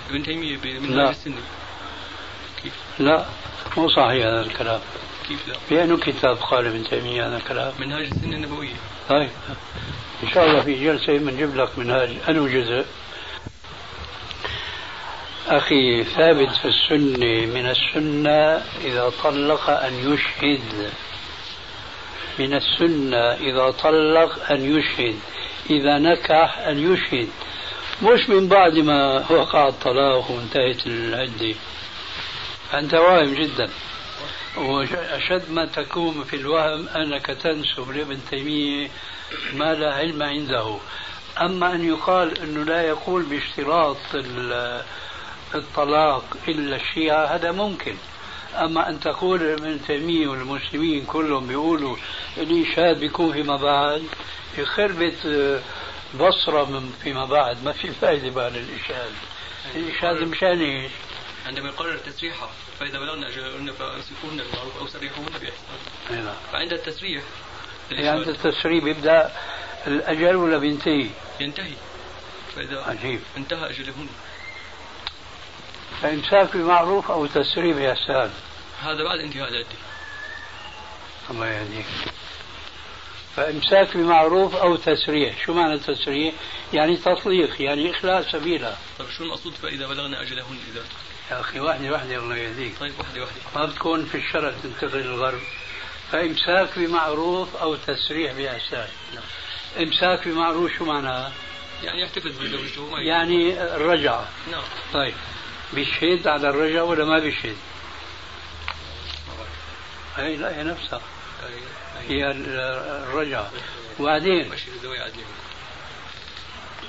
[0.10, 0.80] ابن تيمية لا.
[0.80, 1.42] بمنهاج السنة.
[2.64, 3.26] كيف؟ لا
[3.78, 4.80] مو صحيح هذا الكلام.
[5.28, 8.76] كيف لا؟ انه كتاب قال ابن تيمية هذا الكلام؟ منهاج السنة النبوية.
[9.10, 9.30] طيب.
[10.24, 12.86] إن شاء الله في جلسة بنجيب لك منهاج انو جزء
[15.48, 20.92] أخي ثابت في السنة من السنة إذا طلق أن يشهد.
[22.40, 25.20] من السنة إذا طلق أن يشهد.
[25.70, 27.30] إذا نكح أن يشهد.
[28.04, 31.56] مش من بعد ما وقع الطلاق وانتهت العدة.
[32.74, 33.70] أنت واهم جدا.
[34.58, 38.90] وأشد ما تكون في الوهم أنك تنسب لابن تيمية
[39.54, 40.78] ما لا علم عنده.
[41.42, 43.98] أما أن يقال أنه لا يقول باشتراط
[45.56, 47.96] الطلاق إلا الشيعة هذا ممكن
[48.56, 51.98] أما أن تقول ابن تيمية والمسلمين كلهم بيقولوا
[52.38, 54.04] الإشهاد بيكون فيما بعد
[54.58, 55.60] يخربت آه،
[56.20, 59.12] بصرة من فيما بعد ما في فائدة بعد الإشهاد
[59.76, 60.92] الإشهاد مشان إيش؟
[61.46, 65.80] عندما يقرر تسريحها فإذا بلغنا اجلهن فأمسكوهن بالمعروف أو سرحوهن بإحسان
[66.12, 66.36] أي نعم.
[66.52, 67.24] فعند التسريح
[67.92, 69.32] يعني عند الإشهاد التسريب يبدأ
[69.88, 71.74] الأجل ولا بينتهي؟ ينتهي
[72.56, 74.08] فإذا عجيب انتهى أجلهن
[76.02, 78.32] فإمساك بمعروف أو تسريب بإحسان
[78.82, 79.68] هذا بعد انتهاء العدة
[81.30, 81.86] الله يهديك.
[83.36, 86.34] فإمساك بمعروف أو تسريح شو معنى تسريح
[86.74, 90.84] يعني تطليق يعني إخلاء سبيلها طيب شو المقصود فإذا بلغنا أجلهن إذا؟
[91.32, 92.80] يا أخي واحدة واحدة الله يهديك.
[92.80, 95.42] طيب واحدة واحدة ما بتكون في الشرق تنتقل للغرب
[96.12, 98.88] فإمساك بمعروف أو تسريح بإحسان
[99.80, 101.32] إمساك بمعروف شو معناها؟
[101.84, 104.28] يعني يحتفظ بزوجته يعني الرجعة.
[104.52, 104.64] نعم.
[104.94, 105.14] طيب.
[105.74, 107.56] بيشهد على الرجعة ولا ما بيشهد؟
[110.18, 111.02] هي لا هي نفسها.
[112.08, 113.52] هي الرجعة
[114.00, 114.52] وبعدين؟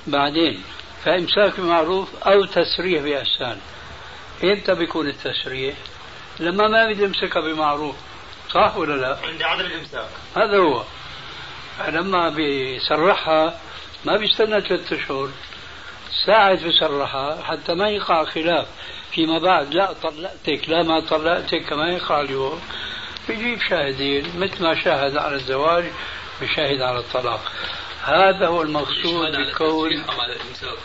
[0.07, 0.63] بعدين
[1.05, 3.59] فإمساك بمعروف أو تسريح بإحسان.
[4.43, 5.75] إمتى بيكون التسريح؟
[6.39, 7.95] لما ما بده يمسكها بمعروف
[8.53, 10.09] صح ولا لا؟ عند عدم الإمساك.
[10.35, 10.83] هذا هو.
[11.87, 13.59] لما بيسرحها
[14.05, 15.29] ما بيستنى ثلاثة اشهر
[16.27, 18.67] ساعة بيسرحها حتى ما يقع خلاف
[19.11, 19.73] فيما بعد.
[19.73, 22.61] لا طلقتك لا ما طلقتك كما يقع اليوم.
[23.27, 25.85] بيجيب شاهدين مثل ما شاهد على الزواج
[26.41, 27.51] بشاهد على الطلاق.
[28.03, 30.77] هذا هو المقصود بكون على الإمساك؟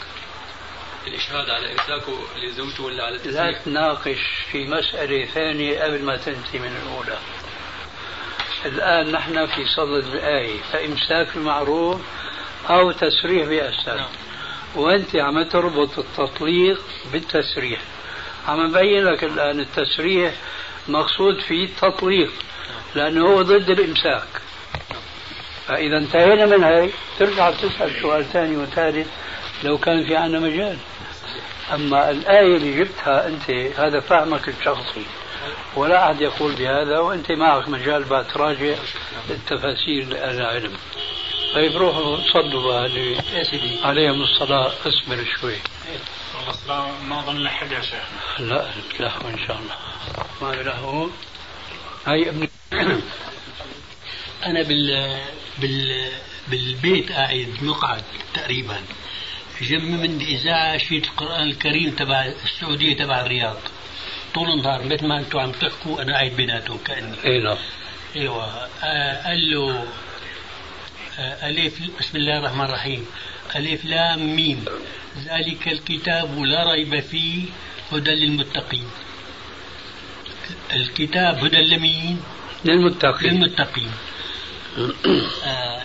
[1.07, 4.21] الإشهاد على امساكه لزوجته ولا على؟ لا تناقش
[4.53, 7.19] في مسألة ثانية قبل ما تنتهي من الأولى.
[8.65, 10.61] الآن نحن في صدد الآية.
[10.73, 12.01] فإمساك بمعروف
[12.71, 14.09] أو تسريح بإحسان نعم.
[14.75, 16.81] وأنت عم تربط التطليق
[17.13, 17.81] بالتسريح.
[18.49, 20.35] عم أبين لك الآن التسريح
[20.89, 22.33] مقصود فيه التطليق
[22.95, 24.29] لأنه هو ضد الإمساك.
[25.67, 29.09] فإذا انتهينا من هي ترجع تسأل سؤال ثاني وثالث
[29.65, 30.77] لو كان في عنا مجال.
[31.75, 35.05] أما الآية اللي جبتها أنت هذا فهمك الشخصي.
[35.77, 38.75] ولا أحد يقول بهذا وأنت معك مجال بعد تراجع
[39.31, 40.73] التفاسير العلم.
[41.55, 43.17] طيب روحوا صلوا اللي
[43.85, 45.57] عليهم الصلاة اصبر شوي.
[47.09, 48.41] ما ظن حد يا شيخ.
[48.41, 49.77] لا له إن شاء الله.
[50.43, 51.11] ما له
[52.07, 52.49] هاي ابن
[54.47, 55.19] أنا بال
[55.59, 56.11] بال
[56.49, 58.03] بالبيت قاعد مقعد
[58.35, 58.81] تقريبا.
[59.61, 63.57] جنب من اذاعه شيء القرآن الكريم تبع السعودية تبع الرياض.
[64.35, 67.17] طول النهار مثل ما أنتم عم تحكوا أنا قاعد بيناتهم كأني.
[67.25, 67.59] اي نعم.
[68.17, 68.69] إيوه.
[68.83, 69.87] آه قال له
[71.19, 73.07] آه الف بسم الله الرحمن الرحيم.
[73.57, 74.65] الف لام ميم.
[75.25, 77.45] ذلك الكتاب لا ريب فيه
[77.93, 78.91] هدى للمتقين.
[80.73, 82.23] الكتاب هدى لمين؟
[82.65, 83.33] للمتقين.
[83.33, 83.91] للمتقين.
[85.45, 85.83] آه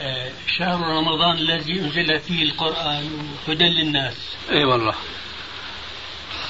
[0.00, 4.16] آه شهر رمضان الذي أنزل فيه القرآن هدى للناس.
[4.50, 4.94] إي والله.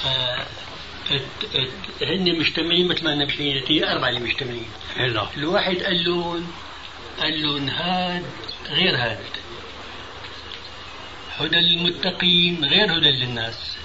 [0.05, 0.45] آه
[2.01, 4.67] هن مجتمعين مثل ما أنا مجتمعين أربعة اللي مجتمعين.
[5.37, 6.41] الواحد قال له
[7.19, 8.25] قال له هاد
[8.69, 9.19] غير هاد.
[11.39, 13.77] هدى للمتقين غير هدى للناس.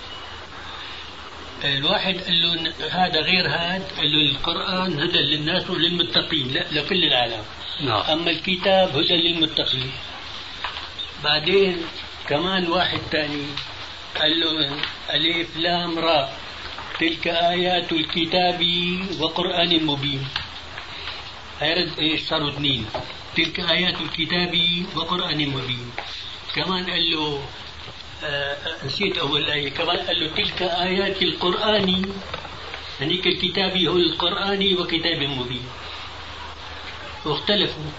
[1.64, 7.45] الواحد قال له هذا غير هذا قال له القرآن هدى للناس وللمتقين لا لكل العالم.
[7.81, 8.01] نعم.
[8.01, 9.90] أما الكتاب هدى للمتقين.
[11.25, 11.77] بعدين
[12.29, 13.47] كمان واحد ثاني
[14.21, 14.77] قال له
[15.11, 16.38] ألف لام راء
[17.01, 18.61] تلك آيات الكتاب
[19.21, 20.29] وقرآن مبين.
[21.61, 22.87] هيرد إيش صاروا اثنين
[23.37, 24.59] تلك آيات الكتاب
[24.97, 25.90] وقرآن مبين.
[26.55, 27.45] كمان قال له
[28.25, 29.71] آه نسيت أول آية.
[29.71, 32.12] كمان قال له تلك آيات القرآن
[33.01, 35.66] هنيك الكتاب هو القرآن وكتاب مبين.
[37.25, 37.90] واختلفوا.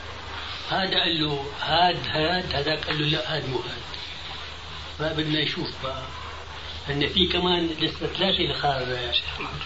[0.70, 3.84] هذا قال له هاد هاد هذاك قال له لا هاد مو هاد.
[5.00, 6.04] فبدنا نشوف بقى.
[6.90, 8.98] أن في كمان لسه ثلاثة لخار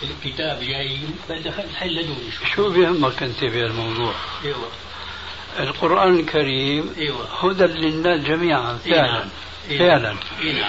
[0.03, 0.99] الكتاب جاي.
[1.29, 4.69] بدنا نحل هدول شو بيهمك أنت بهالموضوع؟ إيوه.
[5.59, 7.25] القرآن الكريم أيوة.
[7.41, 9.25] هدى للناس جميعا فعلا.
[9.69, 10.15] إيه فعلا.
[10.41, 10.63] إيه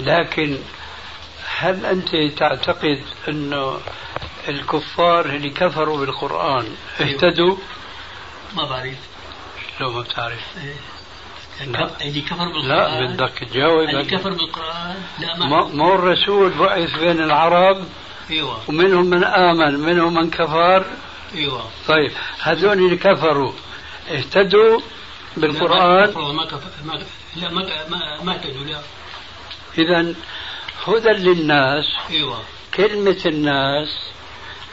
[0.00, 0.58] لكن
[1.58, 3.80] هل أنت تعتقد أنه
[4.48, 6.66] الكفار اللي كفروا بالقرآن
[7.00, 7.10] أيوة.
[7.12, 7.56] اهتدوا؟
[8.56, 8.98] ما بعرف.
[9.80, 10.74] لو ما بتعرف إيه.
[12.00, 12.68] اللي كفر بالقرآن.
[12.68, 13.80] لا بدك تجاوب.
[13.88, 17.84] اللي كفر بالقرآن لا ما ما ما هو الرسول بعث بين العرب؟
[18.30, 18.58] أيوه.
[18.68, 20.84] ومنهم من آمن منهم من كفر
[21.34, 21.70] أيوه.
[21.88, 23.52] طيب هذول اللي كفروا
[24.10, 24.80] اهتدوا
[25.36, 26.08] بالقرآن.
[26.08, 26.44] لا ما
[26.84, 26.92] ما
[27.36, 28.80] لا ما ما ما اهتدوا لا.
[29.78, 30.14] إذا
[30.86, 32.42] هدى للناس أيوه.
[32.74, 33.88] كلمة الناس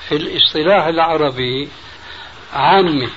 [0.08, 1.70] في الاصطلاح العربي
[2.54, 3.10] عامة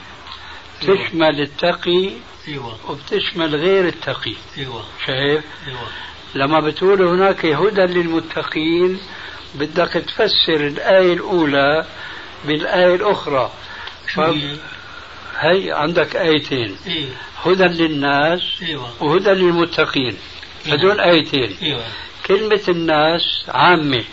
[0.81, 2.11] تشمل التقي
[2.49, 2.79] أيوه.
[2.91, 4.35] وبتشمل غير التقي.
[4.59, 4.85] أيوه.
[5.07, 5.89] شايف؟ أيوه.
[6.35, 9.01] لما بتقول هناك هدى للمتقين
[9.55, 11.87] بدك تفسر الآية الأولى
[12.45, 13.51] بالآية الأخرى.
[14.15, 14.35] شو
[15.39, 16.77] هي؟ عندك آيتين.
[16.87, 17.09] إيه.
[17.45, 19.03] هدى للناس إيوه.
[19.03, 20.17] وهدى للمتقين.
[20.67, 21.57] هدول آيتين.
[21.63, 21.85] إيوه.
[22.27, 24.05] كلمة الناس عامة.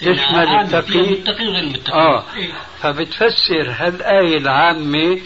[0.00, 2.24] تشمل التقي آه.
[2.36, 2.52] إيه.
[2.82, 5.20] فبتفسر هالآية العامة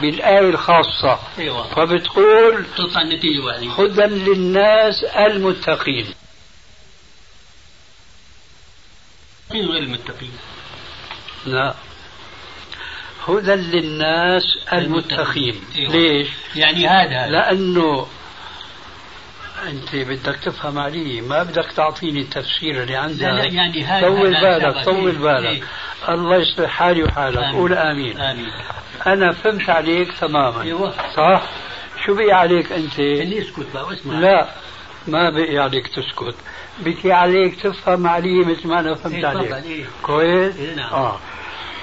[0.00, 1.18] بالآية الخاصة.
[1.38, 1.74] إيوه.
[1.74, 3.40] فبتقول تطلع النتيجة
[3.78, 6.06] هدى للناس المتقين.
[9.52, 10.32] غير المتقين
[11.46, 11.74] لا.
[13.38, 15.92] هدى للناس المتقين أيوة.
[15.92, 18.06] ليش؟ يعني هذا لأنه
[19.68, 24.30] أنت بدك تفهم علي ما بدك تعطيني التفسير اللي عندك لا لا يعني هذا طول
[24.40, 24.84] بالك.
[24.84, 25.12] طول.
[25.12, 25.62] بالك إيه.
[26.08, 27.56] الله يصلح حالي وحالك آمين.
[27.56, 28.50] قول آمين آمين
[29.06, 30.94] أنا فهمت عليك تماما أيوة.
[31.16, 31.42] صح؟
[32.06, 34.48] شو بقي عليك أنت؟ اللي أسكت بقى واسمع لا
[35.06, 36.34] ما بقي عليك تسكت
[36.78, 39.84] بكي عليك تفهم علي مثل ما أنا فهمت إيه، عليك إيه.
[40.02, 40.92] كويس؟ إيه، نعم.
[40.92, 41.18] آه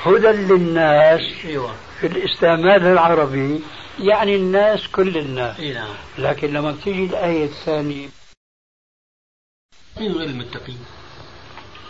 [0.07, 1.75] هدى للناس أيوه.
[1.99, 3.61] في الاستعمال العربي؟
[3.99, 5.59] يعني الناس كل الناس.
[5.59, 5.93] نعم.
[6.17, 8.09] لكن لما بتيجي الآية الثانية.
[9.99, 10.79] مين غير المتقين؟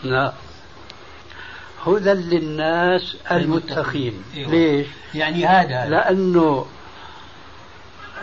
[0.02, 0.32] لا.
[1.86, 4.22] هدى للناس المتقين.
[4.36, 4.50] أيوة.
[4.50, 5.90] ليش؟ يعني هذا.
[5.90, 6.66] لأنه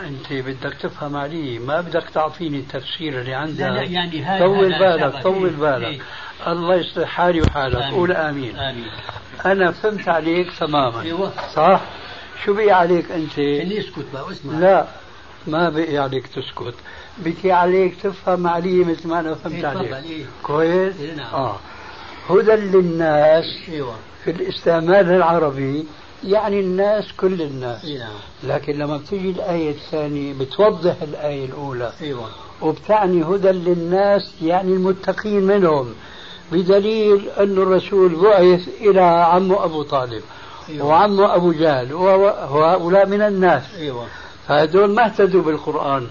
[0.04, 4.78] أنت بدك تفهم علي ما بدك تعطيني التفسير اللي عندك لا لا يعني هذا طول
[4.78, 5.22] بالك.
[5.22, 6.00] طول إيه، بالك إيه.
[6.52, 7.94] الله يصلح حالي وحالك آمين.
[7.94, 8.86] قول آمين آمين
[9.46, 11.80] أنا فهمت عليك تماما أيوه صح؟
[12.44, 14.86] شو بقي عليك أنت؟ إني أسكت بقى واسمع لا
[15.46, 16.74] ما بقي عليك تسكت
[17.18, 20.24] بكي عليك تفهم علي مثل ما أنا فهمت إيه، عليك إيه.
[20.42, 21.34] كويس؟ إيه، نعم.
[21.34, 21.56] آه
[22.30, 25.86] هدى للناس أيوه في الاستعمال العربي
[26.24, 27.84] يعني الناس كل الناس.
[27.84, 28.12] نعم
[28.44, 31.92] لكن لما بتيجي الآية الثانية بتوضح الآية الأولى.
[32.00, 32.28] أيوه.
[32.62, 35.94] وبتعني هدى للناس يعني المتقين منهم.
[36.52, 40.22] بدليل أن الرسول بعث إلى عمه أبو طالب
[40.68, 40.86] أيوه.
[40.86, 43.74] وعمه أبو جهل وهؤلاء من الناس.
[43.74, 44.06] أيوه.
[44.48, 46.06] فهدول ما اهتدوا بالقرآن.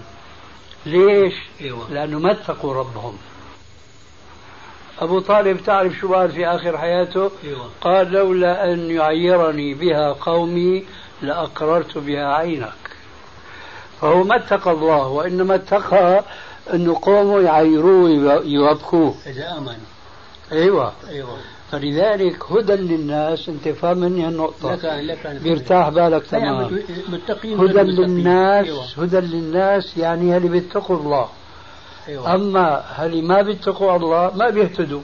[0.86, 1.90] ليش؟ أيوه.
[1.90, 3.16] لأنه ما اتقوا ربهم.
[4.98, 7.70] أبو طالب تعرف شو قال في آخر حياته؟ أيوه.
[7.80, 10.84] قال لولا أن يعيرني بها قومي
[11.22, 12.72] لأقررت بها عينك.
[14.00, 16.24] فهو ما اتقى الله وإنما اتقى
[16.74, 19.78] أنه قومه يعيروه ويبكوه إذا آمن.
[20.52, 20.92] أيوة.
[21.08, 21.36] أيوه.
[21.72, 26.78] فلذلك هدى للناس انت فاهم مني لك هالنقطة لك بيرتاح بالك تمام.
[27.44, 27.80] هدى.
[27.80, 28.84] للناس أيوه.
[28.98, 31.28] هدى للناس يعني اللي بيتقوا الله.
[32.08, 32.34] أيوه.
[32.34, 35.02] أما اللي ما بيتقوا الله ما بيهتدوا.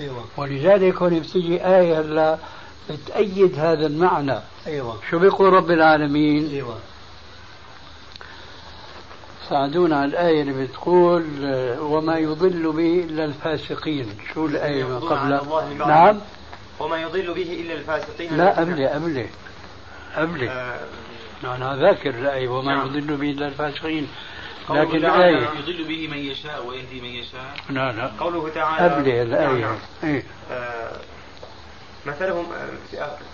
[0.00, 0.24] أيوه.
[0.36, 2.38] ولذلك هون بتيجي آية هلا
[2.90, 4.38] بتأيد هذا المعنى.
[4.66, 4.98] أيوه.
[5.10, 6.76] شو بيقول رب العالمين؟ أيوه.
[9.48, 14.06] ساعدونا على الآية اللي بتقول آه، وما يضل به إلا الفاسقين.
[14.34, 16.20] شو الآية من يغضون قبل على الله من بعد نعم.
[16.80, 18.36] وما يضل به إلا الفاسقين.
[18.36, 19.26] لا قبلي قبلي
[20.16, 20.80] قبلي آه،
[21.44, 22.86] أنا ذاكر الآية وما نعم.
[22.86, 24.08] يضل به إلا الفاسقين.
[24.70, 25.50] لكن الآية.
[25.58, 27.54] يضل به من يشاء ويهدي من يشاء.
[27.70, 28.10] لا لا.
[28.20, 29.64] قوله تعالى نعم، الآية.
[29.64, 29.78] نعم.
[30.04, 30.24] إيه.
[30.52, 30.92] آه،
[32.06, 33.24] مثلهم آه، في آخر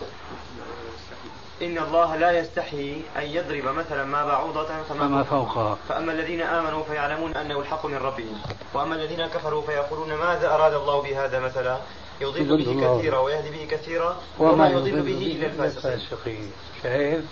[1.62, 5.78] إن الله لا يستحي أن يضرب مثلا ما بعوضة فما فما فوقها.
[5.88, 8.40] فأما الذين آمنوا فيعلمون أنه الحق من ربهم.
[8.74, 11.78] وأما الذين كفروا فيقولون ماذا أراد الله بهذا مثلا؟
[12.20, 12.98] يضل به الله.
[12.98, 14.16] كثيرا ويهدي به كثيرا.
[14.38, 16.52] وما يضل به إلا الفاسقين الفاسقين.
[16.82, 17.24] شايف؟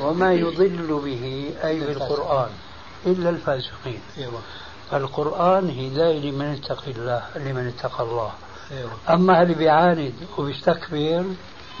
[0.00, 2.50] وما يضل به أي بالقرآن
[3.06, 4.00] إلا الفاسقين.
[4.18, 4.40] أيوه.
[4.90, 8.32] فالقرآن هداية لمن اتقي الله لمن اتقى الله.
[8.70, 8.90] أيوه.
[9.10, 11.24] أما اللي بيعاند وبيستكبر؟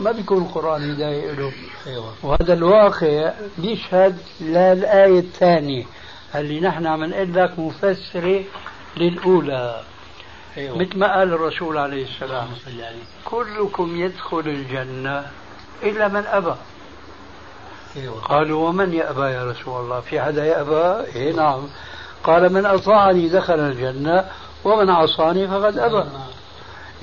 [0.00, 1.52] ما بيكون القرآن هداية له
[1.86, 2.14] أيوه.
[2.22, 5.84] وهذا الواقع بيشهد للآية الثانية
[6.34, 8.44] اللي نحن عم نقول لك مفسرة
[8.96, 9.80] للأولى.
[10.56, 10.78] أيوه.
[10.78, 12.48] مثل ما قال الرسول عليه السلام
[13.24, 15.26] كلكم يدخل الجنة
[15.82, 16.54] إلا من أبى.
[18.28, 21.68] قالوا ومن يأبى يا رسول الله؟ في حدا يأبى؟ إيه نعم.
[22.24, 24.24] قال من أطاعني دخل الجنة
[24.64, 26.04] ومن عصاني فقد أبى.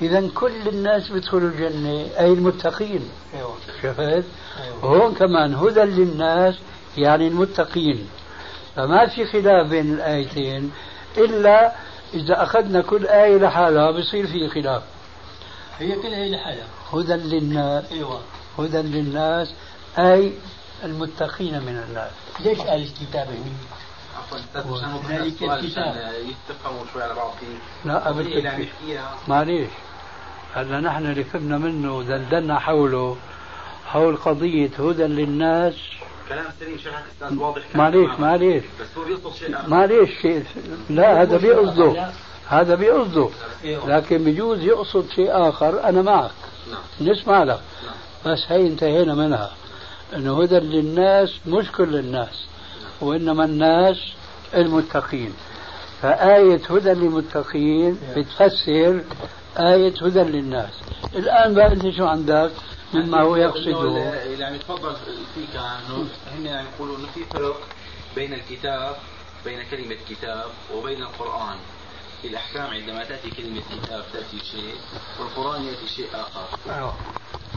[0.02, 3.10] إذا كل الناس بيدخلوا الجنة أي المتقين.
[3.36, 3.56] أيوه.
[3.84, 4.24] شفت؟
[4.84, 6.56] وهون كمان هدى للناس
[6.98, 8.10] يعني المتقين.
[8.76, 10.72] فما في خلاف بين الآيتين
[11.18, 11.72] إلا
[12.14, 14.84] إذا أخذنا كل آية لحالها بصير في خلاف.
[15.80, 16.68] هي كلها هي لحالها.
[16.94, 17.92] هدى للناس.
[17.92, 18.20] أيوه.
[18.60, 19.54] هدى للناس
[20.00, 20.34] أي
[20.84, 23.72] المتقين من الناس ليش قال الكتاب هنا؟
[25.10, 25.52] ذلك الكتاب.
[25.52, 27.34] عشان يتفقوا شوي على بعض.
[27.86, 29.70] لا القضية اللي عم قبل معليش.
[30.54, 33.18] هلا نحن اللي فهمنا منه ودندنا حوله
[33.86, 35.74] حول قضية هدى للناس.
[36.30, 38.20] كلام سليم شرحك أستاذ واضح معليش.
[38.20, 38.64] معليش.
[38.82, 39.70] بس هو بيقصد شيء آخر.
[39.70, 40.46] معليش شيء
[40.90, 42.12] لا هذا بيقصده.
[42.48, 43.30] هذا بيقصده.
[43.64, 46.32] لكن بيجوز يقصد شيء آخر أنا معك.
[46.72, 47.10] نعم.
[47.10, 47.62] نسمع لك.
[48.26, 49.52] بس هي انتهينا منها.
[50.16, 52.46] انه هدى للناس مش كل الناس
[53.02, 53.98] وإنما الناس
[54.54, 55.34] المتقين.
[56.02, 59.04] فآية هدى للمتقين بتفسر
[59.58, 60.72] آية هدى للناس.
[61.16, 62.52] الآن بقى أنت شو عندك
[62.94, 63.82] مما هو يقصده.
[63.82, 64.96] اللي اللي عم يتفضل
[65.36, 66.08] فيك عنه
[66.38, 67.60] هن عم يقولوا إنه في فرق
[68.16, 68.96] بين الكتاب
[69.46, 71.56] بين كلمة كتاب وبين القرآن.
[72.22, 74.76] في الأحكام عندما تأتي كلمة كتاب تأتي شيء
[75.20, 76.74] والقرآن يأتي شيء آخر.
[76.76, 76.94] أيوة.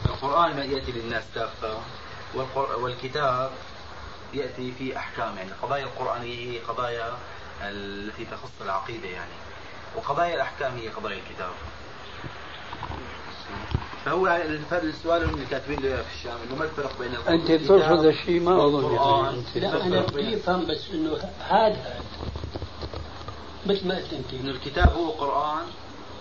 [0.05, 1.77] القرآن ما يأتي للناس كافة.
[2.77, 3.51] والكتاب
[4.33, 7.13] يأتي في أحكام يعني القضايا القرآنية هي قضايا
[7.61, 9.31] التي تخص العقيدة يعني.
[9.95, 11.51] وقضايا الأحكام هي قضايا الكتاب.
[14.05, 17.79] فهو الفرق السؤال اللي كاتبين لي في الشام إنه ما الفرق بين الق- أنت الكتاب
[17.79, 21.17] ترفض الشيء ما أنت لا أنا بدي افهم بس إنه
[21.49, 22.01] هذا
[23.65, 25.65] مثل ما قلت أنت انه الكتاب هو قران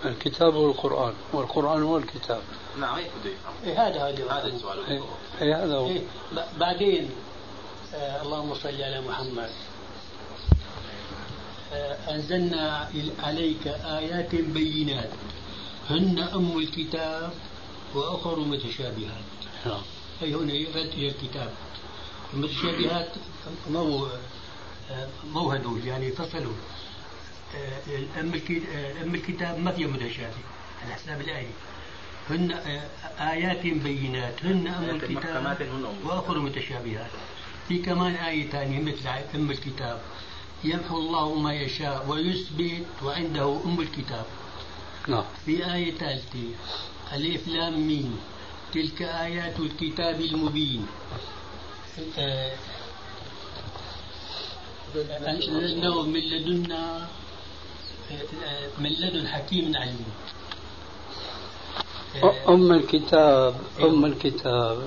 [0.05, 2.43] الكتاب هو القرآن والقرآن هو الكتاب.
[2.81, 2.95] نعم.
[2.97, 4.87] بده يفهم إيه هذا هذا هذا السؤال.
[4.87, 5.03] إيه
[5.41, 5.87] إيه هذا هو.
[5.87, 6.03] إيه
[6.59, 7.11] بعدين
[7.95, 9.51] آه اللهم صل على محمد.
[11.73, 12.89] آه أنزلنا
[13.23, 15.11] عليك آيات بينات.
[15.91, 17.33] هن أم الكتاب
[17.95, 19.25] وأخر متشابهات.
[19.67, 19.83] نعم.
[20.23, 21.53] أي هنا يرد إلى الكتاب.
[22.35, 23.13] المتشابهات
[23.71, 24.09] مو
[25.33, 26.53] مو هدول يعني فصلوا
[27.55, 28.33] آه، أم
[28.75, 30.35] آه، أم الكتاب ما فيها متشابه.
[30.85, 31.51] على حساب الآية
[32.31, 32.53] هن
[33.21, 37.11] آيات بينات هن أم الكتاب؟ هن أم وأخر متشابهات.
[37.69, 40.01] في كمان آية ثانية مثل أم الكتاب.
[40.65, 44.25] يمحو الله ما يشاء ويثبت وعنده أم الكتاب.
[45.09, 45.25] نعم.
[45.45, 46.49] في آية ثالثة.
[47.13, 48.19] ألف لام ميم.
[48.75, 50.87] تلك آيات الكتاب المبين.
[52.19, 52.53] آه،
[55.27, 57.09] أنزلناه من لدنا
[58.13, 60.05] آه، من لدن حكيم عليم.
[62.49, 64.79] أم الكتاب أم الكتاب.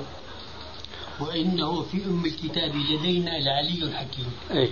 [1.20, 4.70] وإنه في أم الكتاب لدينا لعلي حكيم إيه.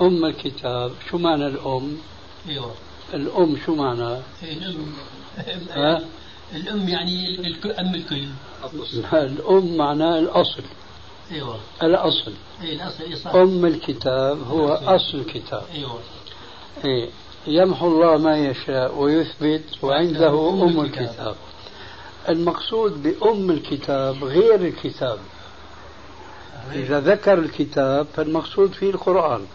[0.00, 1.96] أم الكتاب شو معنى الأم؟
[2.48, 2.72] أيوه.
[3.14, 4.92] الأم شو معنى؟ الأم
[5.70, 6.02] ها؟
[6.54, 7.38] الأم يعني
[7.78, 8.26] أم الكل.
[9.12, 10.62] الأم معناه الأصل.
[11.32, 11.56] أيوه.
[11.82, 12.32] الأصل.
[12.62, 13.34] إيه الأصل إيه صح.
[13.34, 15.62] أم الكتاب هو أصل الكتاب.
[15.74, 15.98] أيوه.
[16.84, 17.08] إيه.
[17.46, 21.36] يمحو الله ما يشاء ويثبت وعنده أم الكتاب.
[22.28, 25.18] المقصود بأم الكتاب غير الكتاب.
[26.72, 29.46] إذا ذكر الكتاب فالمقصود فيه القرآن.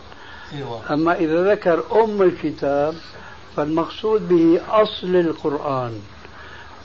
[0.54, 0.94] أيوه.
[0.94, 2.96] أما إذا ذكر أم الكتاب
[3.56, 6.02] فالمقصود به أصل القرآن.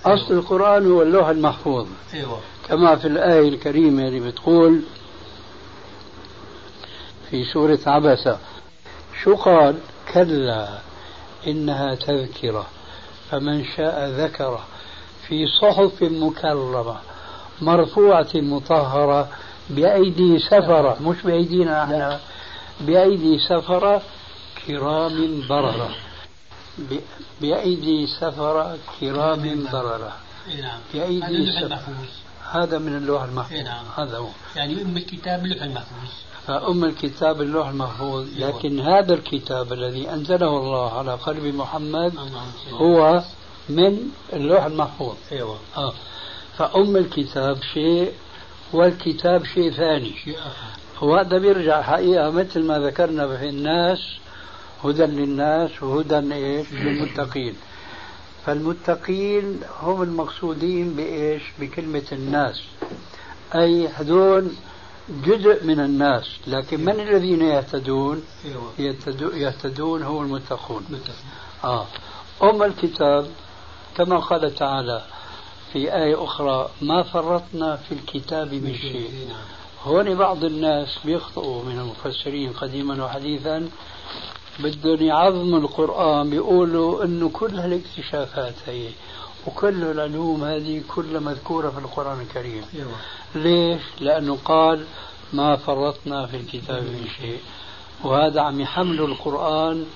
[0.04, 1.86] أصل القرآن هو اللوح المحفوظ.
[2.14, 2.40] أيوه.
[2.68, 4.80] كما في الآية الكريمة اللي بتقول
[7.30, 8.38] في سورة عبسة
[9.22, 9.78] شو قال؟
[10.14, 10.78] كلا
[11.46, 12.66] إنها تذكرة
[13.30, 14.64] فمن شاء ذكره.
[15.28, 16.96] في صحف مكرمة
[17.60, 19.28] مرفوعة مطهرة
[19.70, 22.20] بأيدي سفرة مش بأيدينا إحنا
[22.80, 24.02] بأيدي سفرة
[24.66, 25.90] كرام بررة.
[27.40, 30.12] بأيدي سفرة كرام بررة.
[30.48, 30.78] إيه نعم.
[30.94, 31.80] بأيدي سفرة.
[32.50, 33.58] هذا من اللوح المحفوظ.
[33.58, 33.84] نعم.
[33.96, 34.28] هذا هو.
[34.56, 36.10] يعني أم الكتاب اللوح المحفوظ.
[36.46, 38.26] فأم الكتاب اللوح المحفوظ.
[38.36, 38.48] أيوة.
[38.48, 42.12] لكن هذا الكتاب الذي أنزله الله على قلب محمد
[42.72, 43.22] هو
[43.68, 43.98] من
[44.32, 45.16] اللوح المحفوظ.
[45.32, 45.58] أيوه.
[45.76, 45.92] آه.
[46.58, 48.12] فأم الكتاب شيء
[48.72, 50.14] والكتاب شيء ثاني.
[50.24, 53.98] شيء آخر وهذا بيرجع حقيقة مثل ما ذكرنا في الناس
[54.84, 57.54] هدى للناس وهدى إيش للمتقين.
[58.46, 62.62] فالمتقين هم المقصودين بإيش؟ بكلمة الناس.
[63.54, 64.48] أي هذول
[65.26, 68.22] جزء من الناس لكن من الذين يهتدون؟
[68.78, 70.84] يهتدو- يهتدون هم المتقون.
[71.64, 71.86] آه.
[72.42, 73.26] أم الكتاب
[73.96, 75.02] كما قال تعالى
[75.72, 79.28] في آية أخرى ما فرطنا في الكتاب من شيء.
[79.84, 83.68] هون بعض الناس بيخطئوا من المفسرين قديما وحديثا
[84.58, 88.88] بدهم يعظموا القرآن بيقولوا إنه كل هالاكتشافات هي
[89.46, 92.64] وكل العلوم هذه كلها مذكورة في القرآن الكريم.
[92.74, 92.92] أيوه.
[93.34, 94.84] ليش؟ لأنه قال
[95.32, 97.40] ما فرطنا في الكتاب من شيء.
[98.04, 99.86] وهذا عم يحمل القرآن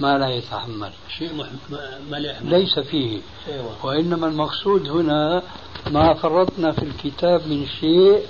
[0.00, 0.90] ما لا يتحمل.
[1.18, 1.46] شيء مح...
[1.70, 2.50] ما- لا يحمل.
[2.50, 3.20] ليس فيه.
[3.48, 3.86] أيوه.
[3.86, 5.42] وإنما المقصود هنا
[5.90, 8.22] ما فرطنا في الكتاب من شيء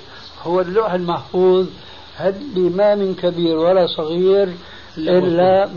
[0.42, 1.66] هو اللوح المحفوظ
[2.20, 4.54] اللي ما من كبير ولا صغير
[4.98, 5.70] إلا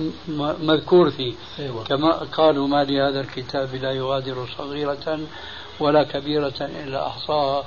[0.63, 1.33] مذكور فيه.
[1.59, 1.83] أيوه.
[1.83, 5.19] كما قالوا ما لهذا الكتاب لا يغادر صغيرة
[5.79, 7.63] ولا كبيرة إلا أحصاها.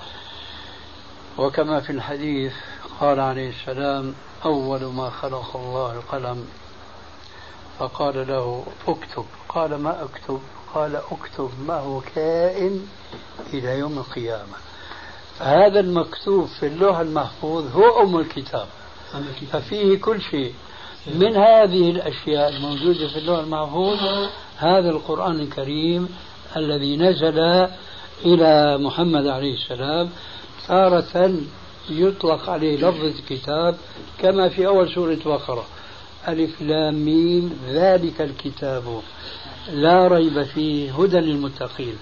[1.39, 2.53] وكما في الحديث
[3.01, 4.15] قال عليه السلام
[4.45, 6.45] أول ما خلق الله القلم
[7.81, 9.25] فقال له اكتب.
[9.49, 10.41] قال ما اكتب؟
[10.75, 12.87] قال اكتب ما هو كائن
[13.55, 14.57] إلى يوم القيامة.
[15.41, 18.67] هذا المكتوب في اللوح المحفوظ هو أم الكتاب.
[19.53, 20.55] ففيه كل شيء.
[21.15, 23.99] من هذه الأشياء الموجودة في اللوح المحفوظ
[24.57, 26.09] هذا القرآن الكريم
[26.57, 27.39] الذي نزل
[28.25, 30.11] إلى محمد عليه السلام
[30.69, 31.33] تارة
[31.91, 33.77] يطلق عليه لفظ الكتاب
[34.19, 35.65] كما في أول سورة بقرة.
[36.29, 39.01] ألف لام ميم ذلك الكتاب.
[39.73, 41.97] لا ريب فيه هدى للمتقين.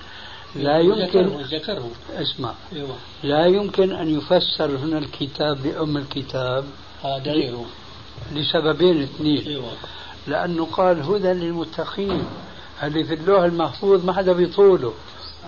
[0.56, 2.54] لا يمكن ذكره اسمع.
[2.72, 2.96] أيوه.
[3.22, 6.64] لا يمكن أن يفسر هنا الكتاب بأم الكتاب
[7.04, 7.66] هذا غيره
[8.32, 9.46] لسببين اثنين.
[9.46, 9.72] أيوه.
[10.26, 12.24] لأنه قال هدى للمتقين.
[12.82, 14.92] اللي في اللوح المحفوظ ما حدا بيطوله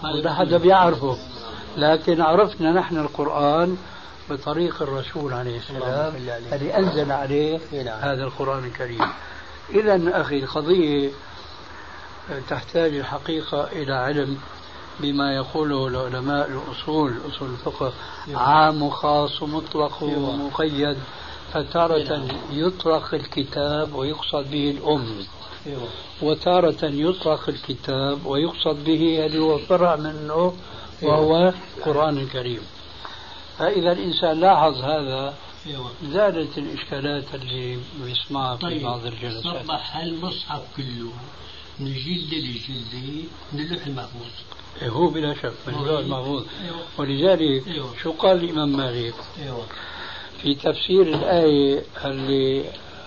[0.05, 1.17] ولا حدا بيعرفه.
[1.77, 3.77] لكن عرفنا نحن القرآن
[4.31, 6.55] بطريق الرسول عليه السلام صل عليه.
[6.55, 8.01] الذي أنزل عليه نعم.
[8.01, 9.05] هذا القرآن الكريم.
[9.71, 11.11] إذا أخي القضية
[12.49, 14.39] تحتاج الحقيقة إلى علم
[15.01, 17.93] بما يقوله العلماء الأصول أصول الفقه.
[18.35, 20.97] عام وخاص ومطلق ومقيد
[21.53, 25.27] فتارة يطلق الكتاب ويقصد به الأم.
[26.23, 30.55] وتارة يطلق الكتاب ويقصد به اللي هو فرع منه
[31.03, 32.61] وهو القرآن الكريم
[33.61, 35.35] فإذا الإنسان لاحظ هذا
[36.05, 38.83] زادت الإشكالات اللي بيسمعها في طيب.
[38.83, 41.13] بعض الجلسات صبح المصحف كله
[41.81, 44.31] من جلدة لجلدة من اللوح المحفوظ
[44.83, 46.79] إيه، هو بلا شك من اللوح المحفوظ أيوة.
[46.99, 47.95] ولذلك أيوة.
[48.03, 49.67] شو قال الإمام مالك أيوة.
[50.43, 52.65] في تفسير الآية اللي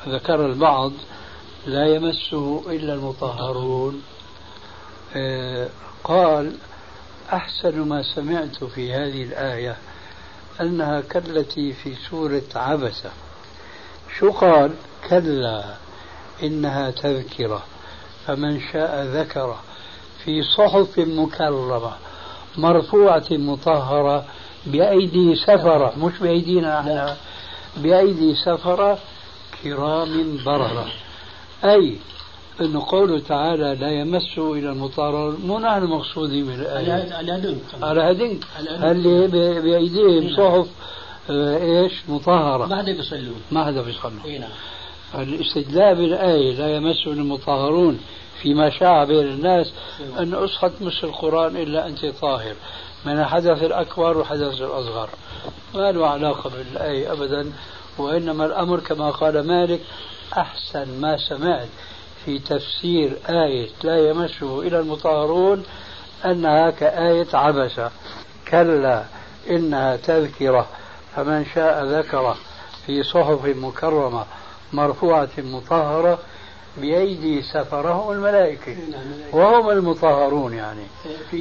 [0.07, 0.91] ذكر البعض
[1.67, 4.01] لا يمسه إلا المطهرون
[5.15, 5.69] آه
[6.03, 6.55] قال
[7.33, 9.77] أحسن ما سمعت في هذه الآية
[10.61, 13.11] أنها كالتي في سورة عبسة.
[14.19, 14.71] شو قال؟
[15.09, 15.63] كلا
[16.43, 17.63] إنها تذكرة.
[18.25, 19.59] فمن شاء ذكره
[20.23, 21.91] في صحف مكرمة
[22.57, 24.25] مرفوعة مطهرة
[24.65, 27.17] بأيدي سفرة مش بأيدينا إحنا
[27.77, 28.97] بأيدي سفرة
[29.63, 30.87] كرام بررة.
[31.63, 31.97] أي
[32.61, 37.13] أنه قوله تعالى لا يمسه إلى المطهر مو نحن المقصودين من الآية.
[37.13, 38.43] على هدنك على هدنك
[38.83, 39.27] اللي
[39.61, 40.67] بأيديهم صحف
[41.29, 42.65] آه، إيش؟ مطهرة.
[42.65, 44.49] ما حدا بيصلون ما حدا بيصلون نعم.
[45.23, 47.99] الاستدلال بالآية لا يمسه المطهرون
[48.41, 49.73] فيما شاع بين الناس
[50.19, 52.55] أن أصحى تمس القرآن إلا أنت طاهر.
[53.05, 55.09] من الحدث الأكبر والحدث الأصغر.
[55.75, 57.51] ما له علاقة بالآية أبدا
[57.97, 59.81] وإنما الأمر كما قال مالك
[60.37, 61.67] أحسن ما سمعت.
[62.25, 65.63] في تفسير آية لا يمسه إلى المطهرون
[66.25, 67.91] أنها كآية عبسة
[68.47, 69.05] كلا
[69.49, 70.67] إنها تذكرة.
[71.15, 72.37] فمن شاء ذكره
[72.85, 74.25] في صحف مكرمة
[74.73, 76.19] مرفوعة مطهرة
[76.77, 78.75] بأيدي سفرهم الملائكة.
[79.31, 80.83] وهم المطهرون يعني.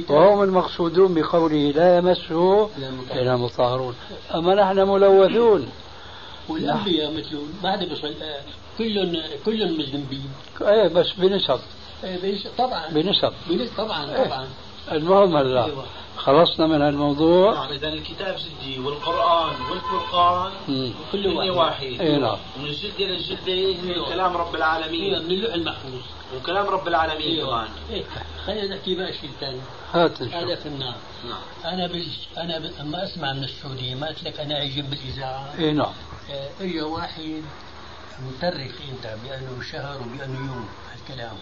[0.09, 2.69] وهم المقصودون بقوله لا يمسه
[3.13, 3.95] إلا المطهرون.
[4.35, 5.69] أما نحن ملوثون.
[6.49, 7.23] والأنبياء
[7.63, 8.13] حدا بيصل
[8.77, 10.29] كلهم كلهم مذنبين
[10.61, 11.59] إيه بس بنسب
[12.03, 12.87] إيه طبعا.
[12.89, 14.47] بنسب بنسب طبعا طبعا.
[14.91, 15.85] المهم هلا أيوة.
[16.17, 20.51] خلصنا من الموضوع نعم اذا الكتاب جدي والقرآن والفرقان
[21.11, 21.83] كل واحد, واحد.
[22.01, 22.37] اي نعم.
[22.57, 25.23] ومن الجلده للجلده من كلام رب العالمين.
[25.23, 26.01] من اللوح المحفوظ.
[26.35, 27.45] وكلام رب العالمين.
[27.45, 27.67] كمان.
[27.91, 28.03] إيه.
[28.45, 29.59] خلينا نحكي بقى شيء ثاني.
[29.93, 30.95] هات هذا في النار.
[31.29, 31.73] نعم.
[31.73, 32.05] أنا بال...
[32.37, 32.71] أنا ب...
[32.81, 35.53] أما أسمع من السعودية ما قلت لك أنا أجيب بالإذاعة.
[35.59, 35.93] اي نعم.
[36.61, 37.41] اجى واحد
[38.19, 41.37] مترك انت بانه شهر وبانه يوم هالكلام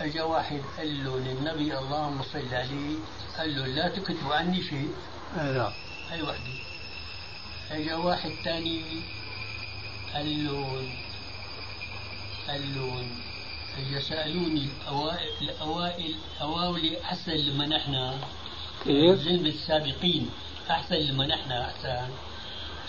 [0.00, 2.96] اجى واحد قال له للنبي اللهم صل عليه.
[3.38, 4.94] قال له لا تكتبوا عني شيء.
[5.36, 5.72] لا.
[6.10, 6.52] هاي وحده
[7.70, 8.82] اجى واحد ثاني
[10.14, 10.88] قال له
[12.48, 13.06] قال له
[13.78, 18.18] اجى سألوني الاوائل الاوائل اواولي أحسن لما نحن؟
[19.14, 20.30] ظلم السابقين
[20.70, 22.08] أحسن لما نحن أحسن؟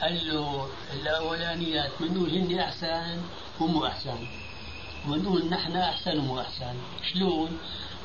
[0.02, 3.22] قال له الاولانيات بنقول هن أحسن
[3.60, 4.18] ومو أحسن.
[5.10, 6.76] ونقول نحن أحسن ومو أحسن.
[7.14, 7.58] شلون؟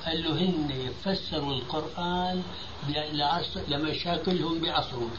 [0.07, 2.43] قال له هن فسروا القرآن
[3.69, 5.11] لمشاكلهم بعصرهم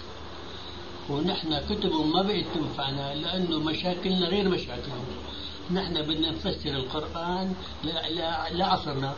[1.09, 5.05] ونحن كتبهم ما بقت تنفعنا لأنه مشاكلنا غير مشاكلهم.
[5.71, 7.55] نحن بدنا نفسر القرآن
[8.51, 9.15] لعصرنا.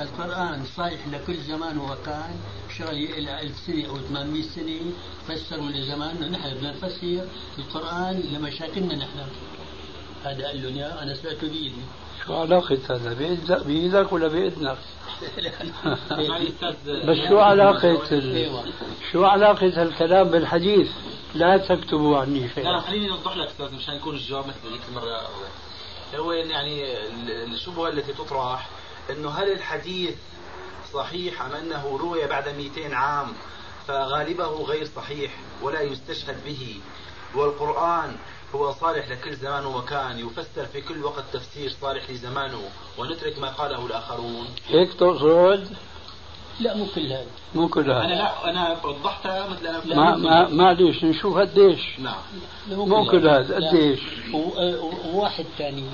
[0.00, 2.36] القرآن صالح لكل زمان ومكان
[2.78, 4.80] شغلي إلى ألف سنة أو 800 سنة
[5.28, 7.24] فسروا لزماننا نحن بدنا نفسر
[7.58, 9.18] القرآن لمشاكلنا نحن
[10.24, 11.82] هذا قال له أنا سمعت بإيدي
[12.26, 13.14] شو علاقة هذا
[13.66, 14.78] بإيدك ولا بإذنك؟
[17.08, 18.48] بس شو علاقة ال...
[19.12, 20.90] شو علاقة الكلام بالحديث؟
[21.34, 22.64] لا تكتبوا عني شيئا.
[22.64, 25.20] لا خليني اوضح لك أستاذ مشان يكون الجواب مثل ذيك المرة
[26.16, 26.84] هو يعني
[27.28, 28.68] الشبهة التي تطرح
[29.10, 30.14] إنه هل الحديث
[30.92, 33.26] صحيح أم أنه روي بعد 200 عام
[33.88, 35.32] فغالبه غير صحيح
[35.62, 36.80] ولا يستشهد به؟
[37.34, 38.16] والقرآن
[38.54, 42.60] هو صالح لكل زمان ومكان يفسر في كل وقت تفسير صالح لزمانه
[42.98, 44.46] ونترك ما قاله الآخرون.
[44.68, 45.68] هيك تقصد؟
[46.60, 47.26] لا مو كل هذا.
[47.54, 48.04] مو كل هذا.
[48.04, 52.22] أنا لا أنا وضحتها مثل أنا ما ما معليش نشوف قديش نعم.
[52.68, 53.56] مو كل هذا.
[53.56, 54.00] قديش
[55.04, 55.84] وواحد ثاني.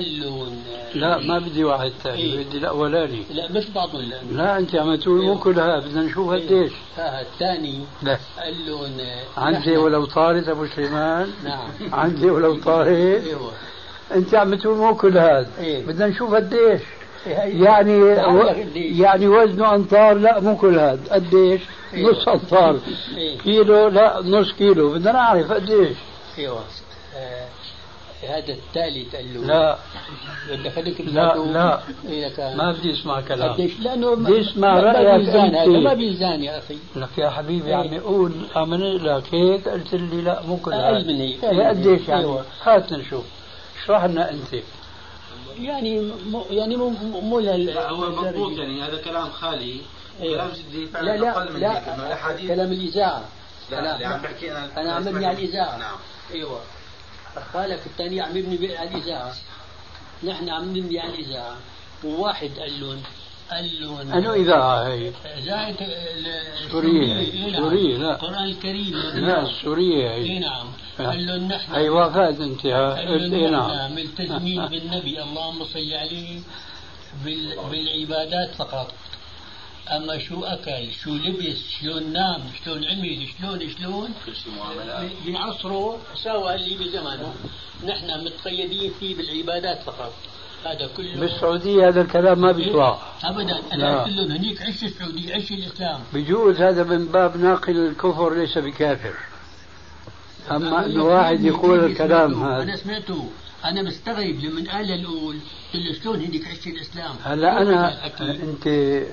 [0.00, 0.52] له
[0.94, 4.94] لا ما بدي واحد ثاني إيه؟ بدي الاولاني لا بس بعضهم لا لا أنت عم
[4.94, 6.46] تقول مو كلها بدنا نشوف إيه.
[6.46, 6.72] قديش.
[6.96, 8.90] ها الثاني لا قال له
[9.36, 11.30] عندي ولو طارت أبو سليمان.
[11.44, 11.68] نعم.
[11.92, 13.52] عندي ولو طارت أيوه
[14.14, 16.80] أنت عم تقول مو كل هذا إيه؟ بدنا نشوف قديش.
[17.26, 18.54] إيه، يعني و...
[18.74, 21.60] يعني وزنه أمتار لا مو كل هذا قديش؟
[21.94, 22.78] إيه؟ نص أمتار.
[23.16, 24.92] إيه؟ كيلو؟ لا نص كيلو.
[24.92, 25.96] بدنا نعرف قديش.
[26.38, 26.58] إيوه.
[26.58, 26.62] آه
[28.28, 29.46] هذا الثالث قال له.
[29.46, 29.78] لا.
[30.50, 31.80] بدك هذيك لا لا.
[32.08, 33.52] إيه ما بدي أسمع كلام.
[33.52, 35.66] قديش؟ لأنه بدي اسمع ما رأيك بيلزان هذا.
[35.66, 36.78] ما بيلزان يا أخي.
[36.96, 37.74] لك يا حبيبي إيه.
[37.74, 38.80] عم يقول آمن.
[38.96, 41.06] لك هيك قلت لي لا مو كل أقل هذا.
[41.06, 42.44] من هيك إيه قديش يعني؟ أيوة.
[42.62, 43.24] هات نشوف.
[43.84, 44.62] اشرح لنا أنت.
[45.60, 46.88] يعني مو يعني مو
[47.20, 48.58] مو لا هو مضبوط.
[48.58, 48.82] يعني.
[48.82, 49.76] هذا كلام خالي.
[50.20, 50.34] أيوة.
[50.36, 51.76] كلام جدي فعلا لا لا أقل من هيك.
[51.88, 53.24] انه لا الاحاديث كلام الإذاعة.
[53.70, 54.68] لا أنا- اللي عم بحكي أنا.
[54.80, 55.78] أنا عم ببني على الإذاعة.
[55.78, 55.96] نعم.
[56.34, 56.60] أيوه.
[57.52, 59.34] خالك الثاني عم يبني على الاذاعه
[60.24, 61.56] نحن عم نبني على الاذاعه
[62.04, 63.02] وواحد قال لهم
[63.50, 65.74] قال لهم انو اذاعه هي؟ إذاعة
[66.70, 67.18] سورية.
[67.18, 67.62] إيه نعم.
[67.62, 68.14] سورية، لا.
[68.14, 68.96] القرآن الكريم.
[69.14, 70.66] لا السوريه اي هي نعم.
[70.98, 73.94] قال لهم نحن اي وافقت أنت قال لهم نحن نعم.
[73.94, 75.22] ملتزمين بالنبي.
[75.22, 76.40] اللهم صل عليه
[77.24, 77.56] بال...
[77.70, 78.94] بالعبادات فقط.
[79.96, 84.10] اما شو اكل شو لبس شلون نام شلون عمل شلون شلون؟
[85.26, 87.34] بعصره سوى اللي بزمانه
[87.84, 90.12] نحن متقيدين فيه بالعبادات فقط.
[90.64, 93.44] هذا كله بالسعودية هذا الكلام ما بيطلع ابدا.
[93.44, 93.74] لا.
[93.74, 96.00] أنا قلت لهم هنيك عش السعودي عش الإسلام.
[96.14, 99.14] بجوز هذا من باب ناقل الكفر ليس بكافر.
[100.50, 102.76] أما انه واحد يقول الكلام أنا هذا.
[102.76, 103.30] سمعته.
[103.64, 105.36] أنا مستغرب لمن قال الأول
[105.74, 109.06] قلت له شلون هنيك عش الإسلام؟ هلا أنا أكيد.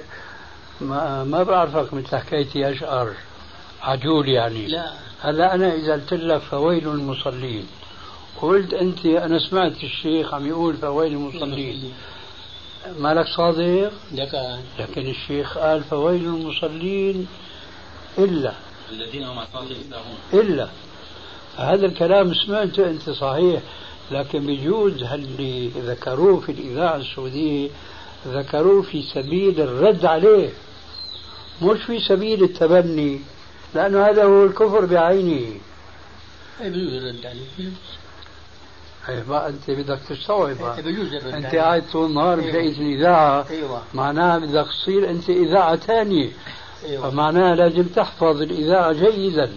[0.81, 3.13] ما ما بعرفك مثل حكايتي اشقر
[3.81, 4.67] عجول يعني.
[4.67, 4.93] لا.
[5.21, 7.67] هلا أنا إذا قلت لك فويل المصلين.
[8.41, 11.93] قلت أنت أنا سمعت الشيخ عم يقول فويل المصلين.
[12.99, 17.27] مالك صادق؟ لك لكن الشيخ قال فويل المصلين
[18.17, 18.53] إلا.
[18.91, 19.45] الذين هم عن
[20.33, 20.67] إلا.
[21.57, 23.61] هذا الكلام سمعته أنت صحيح
[24.11, 27.69] لكن بجوز اللي ذكروه في الإذاعة السعودية
[28.27, 30.49] ذكروه في سبيل الرد عليه.
[31.61, 33.19] مش في سبيل التبني
[33.75, 35.51] لأنه هذا هو الكفر بعينه
[36.61, 37.71] بجوز الرد عليه.
[39.09, 40.81] إيه بقى أنت بدك تستوعب إيه.
[40.81, 41.55] بجوز الرد أنت.
[41.55, 42.47] قاعد طول النهار أيوة.
[42.51, 46.29] بشقة الاذاعه أيوه معناها بدك تصير أنت إذاعة ثانية
[46.85, 49.51] أيوه فمعناها لازم تحفظ الإذاعة جيدا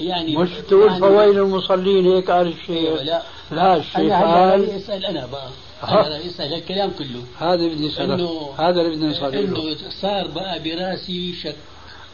[0.00, 5.04] يعني مش تقول يعني- فويل المصلين هيك قال الشيخ لا لا الشيخ هلأ قال أسأل
[5.06, 5.48] أنا بقى
[5.84, 7.24] بدي اسال الكلام كله.
[7.38, 11.56] هذا بدي اسالك إنه- هذا اللي بدنا نساله إنه صار بقى براسي شك.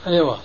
[0.06, 0.38] أيوه.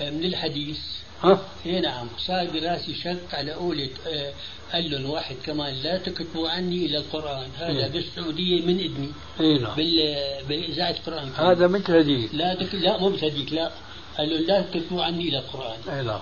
[0.00, 0.78] من الحديث.
[1.22, 1.40] ها.
[1.66, 2.06] اي نعم.
[2.18, 4.32] صار براسي شك على قولة آه،
[4.72, 7.48] قال لهم واحد كمان لا تكتبوا عني إلى القرآن.
[7.58, 7.88] هذا إيه.
[7.88, 9.10] بالسعودية من اذني
[9.40, 9.74] اي نعم.
[9.76, 10.16] بال
[10.48, 11.28] باذاعه القرآن.
[11.36, 12.74] هذا مثل هذيك لا تك...
[12.74, 13.70] لا مو بصديق لا.
[14.18, 15.96] قال له لا تكتبوا عني إلى القرآن.
[15.98, 16.20] اي نعم.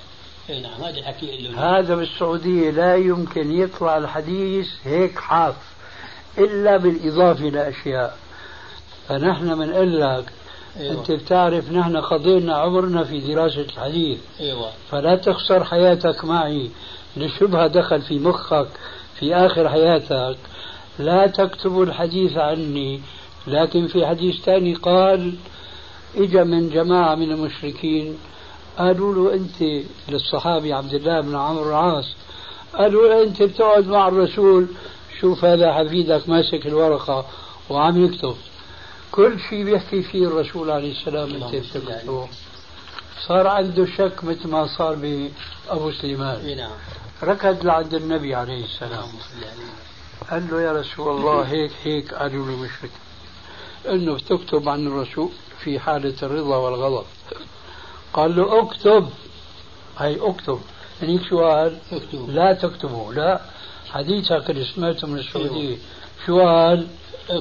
[0.51, 0.83] اي نعم.
[0.83, 5.55] هذا الحكي هذا بالسعودية لا يمكن يطلع الحديث هيك حاف
[6.39, 8.17] إلا بالإضافة لأشياء
[9.09, 10.25] فنحن بنقول لك
[10.81, 10.93] أيوه.
[10.93, 14.19] أنت بتعرف نحن قضينا عمرنا في دراسة الحديث.
[14.41, 14.71] أيوه.
[14.91, 16.71] فلا تخسر حياتك معي.
[17.17, 18.69] لشبهة دخل في مخك
[19.19, 20.37] في آخر حياتك.
[20.99, 23.01] لا تكتب الحديث عني.
[23.47, 25.35] لكن في حديث ثاني قال
[26.17, 28.19] إجا من جماعة من المشركين.
[28.79, 32.15] قالوا له أنت للصحابي عبد الله بن عمرو العاص.
[32.75, 34.67] قالوا له أنت بتقعد مع الرسول
[35.21, 37.27] شوف هذا حفيدك ماسك الورقة
[37.71, 38.37] وعم يكتب.
[39.13, 42.29] كل شيء بيحكي فيه الرسول عليه السلام صل بتكتبه
[43.27, 46.41] صار عنده شك مثل ما صار بأبو سليمان.
[46.45, 46.71] اي نعم.
[47.23, 49.09] ركض لعند النبي عليه السلام.
[50.31, 52.91] قال له يا رسول الله هيك هيك قالوا له مشرك.
[53.89, 55.29] إنه بتكتب عن الرسول
[55.65, 57.07] في حالة الرضا والغضب.
[58.13, 59.09] قال له أكتب.
[59.99, 60.61] هي أكتب.
[61.03, 61.79] هنيك شو قال؟
[62.29, 63.13] لا تكتبوا.
[63.15, 63.41] لا.
[63.93, 65.77] حديثك اللي سمعته من السعودية.
[66.27, 66.87] شو قال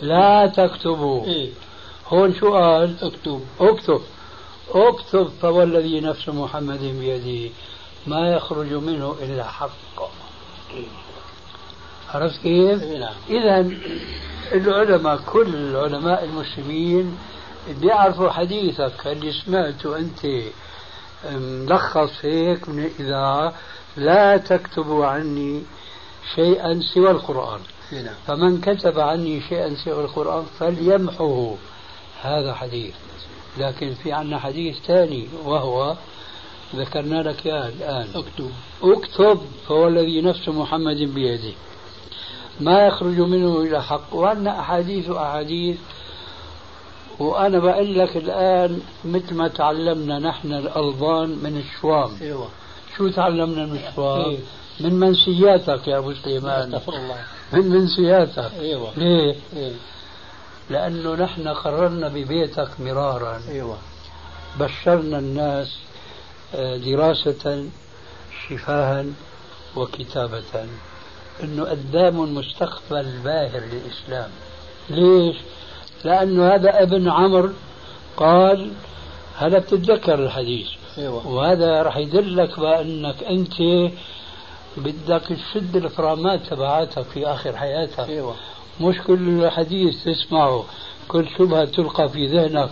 [0.02, 1.26] لا تكتبوا.
[1.26, 1.50] إيه.
[2.08, 3.42] هون شو قال اكتب.
[3.60, 4.02] اكتب.
[4.70, 7.54] اكتب فوالذي نفس محمد بيده
[8.08, 9.70] ما يخرج منه إلا حق.
[12.10, 13.14] عرفت كيف؟ اي نعم.
[13.30, 13.72] اذا
[14.52, 17.18] العلماء كل علماء المسلمين
[17.82, 19.08] بيعرفوا حديثك.
[19.08, 20.20] اللي سمعته أنت
[21.32, 23.54] ملخص هيك من الاذاعه
[23.98, 25.64] لا تكتبوا عني؟
[26.36, 27.60] شيئا سوى القرآن.
[27.94, 28.14] إي نعم.
[28.28, 31.56] فمن كتب عني شيئا سوى القرآن فليمحه.
[32.22, 32.94] هذا حديث.
[33.58, 35.96] لكن في عنا حديث ثاني وهو
[36.76, 38.08] ذكرنا لك إياه الآن.
[38.16, 38.52] أكتب.
[38.84, 41.54] اكتب فهو الذي نفس محمد بيده.
[42.60, 44.14] ما يخرج منه إلى حق.
[44.14, 45.78] وعندنا أحاديث وأحاديث
[47.20, 52.12] وأنا بقول لك الآن مثل ما تعلمنا نحن الألبان من الشوام.
[52.22, 52.50] أيوه.
[52.98, 54.40] شو تعلمنا من الشوام؟ إيه.
[54.80, 56.76] من منسياتك يا أبو سليمان.
[56.76, 57.18] استغفر الله.
[57.54, 58.52] من منسياتك.
[58.60, 58.92] أيوه.
[58.98, 59.72] ليه؟ إيه.
[60.70, 63.42] لأنه نحن قررنا ببيتك مرارا.
[63.50, 63.78] أيوه.
[64.60, 65.78] بشرنا الناس
[66.56, 67.66] آه، دراسة
[68.48, 69.06] شفاها
[69.76, 70.68] وكتابة.
[71.44, 74.30] أنه قدام مستقبل باهر للإسلام.
[74.90, 75.36] ليش؟
[76.04, 77.50] لأنه هذا ابن عمرو
[78.18, 78.72] قال
[79.38, 80.68] هذا بتتذكر الحديث.
[80.98, 81.28] أيوة.
[81.28, 83.54] وهذا راح يدلك بأنك أنت
[84.78, 88.36] بدك تشد الفرامات تبعاتك في آخر حياتك أيوة.
[88.82, 90.66] مش كل حديث تسمعه
[91.08, 92.70] كل شبهة تلقى في ذهنك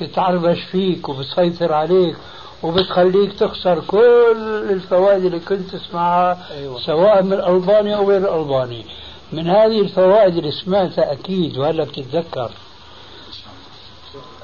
[0.00, 2.16] تتعربش فيك وبتسيطر عليك
[2.62, 6.80] وبتخليك تخسر كل الفوائد اللي كنت تسمعها أيوة.
[6.80, 8.84] سواء من الألباني أو غير الألباني
[9.32, 12.50] من هذه الفوائد اللي سمعتها أكيد وهلا بتتذكر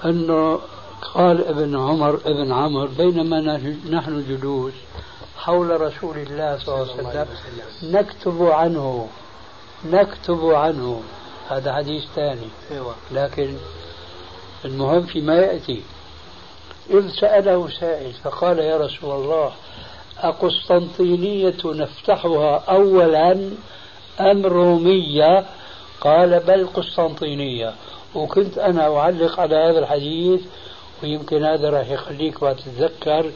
[0.05, 0.61] أنه
[1.15, 3.41] قال ابن عمر ابن عمر بينما
[3.91, 4.73] نحن جلوس
[5.49, 7.27] حول رسول الله صلى الله عليه وسلم.
[7.97, 9.09] نكتب عنه.
[9.91, 11.03] نكتب عنه.
[11.49, 12.49] هذا حديث ثاني.
[12.71, 12.95] أيوة.
[13.13, 13.57] لكن
[14.65, 15.83] المهم فيما يأتي.
[16.91, 19.53] إذ سأله سائل فقال يا رسول الله
[20.19, 23.51] أقسطنطينية نفتحها أولا
[24.21, 25.45] أم رومية؟
[26.01, 27.75] قال بل قسطنطينية.
[28.15, 30.41] وكنت أنا أعلق على هذا الحديث
[31.03, 33.31] ويمكن هذا راح يخليك تتذكر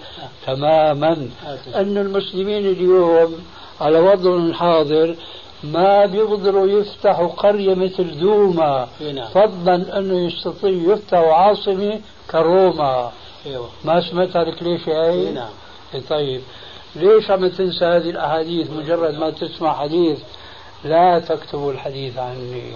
[0.47, 1.29] تماما
[1.75, 3.35] أن المسلمين اليوم
[3.81, 5.17] على وضعهم الحاضر
[5.65, 9.29] ما بيقدروا يفتحوا قرية مثل دوما نعم.
[9.29, 12.01] فضلا أنه يستطيع يفتحوا عاصمة
[12.31, 13.13] كروما
[13.47, 13.69] أيوة.
[13.85, 15.51] ما سمعتها لك ليش هاي؟ نعم.
[16.11, 16.41] طيب
[16.97, 20.19] ليش عم تنسى هذه الأحاديث مجرد ما تسمع حديث
[20.85, 22.73] لا تكتب الحديث عني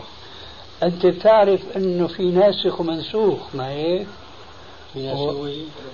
[0.82, 4.06] أنت تعرف أنه في ناسخ ومنسوخ ما هيك؟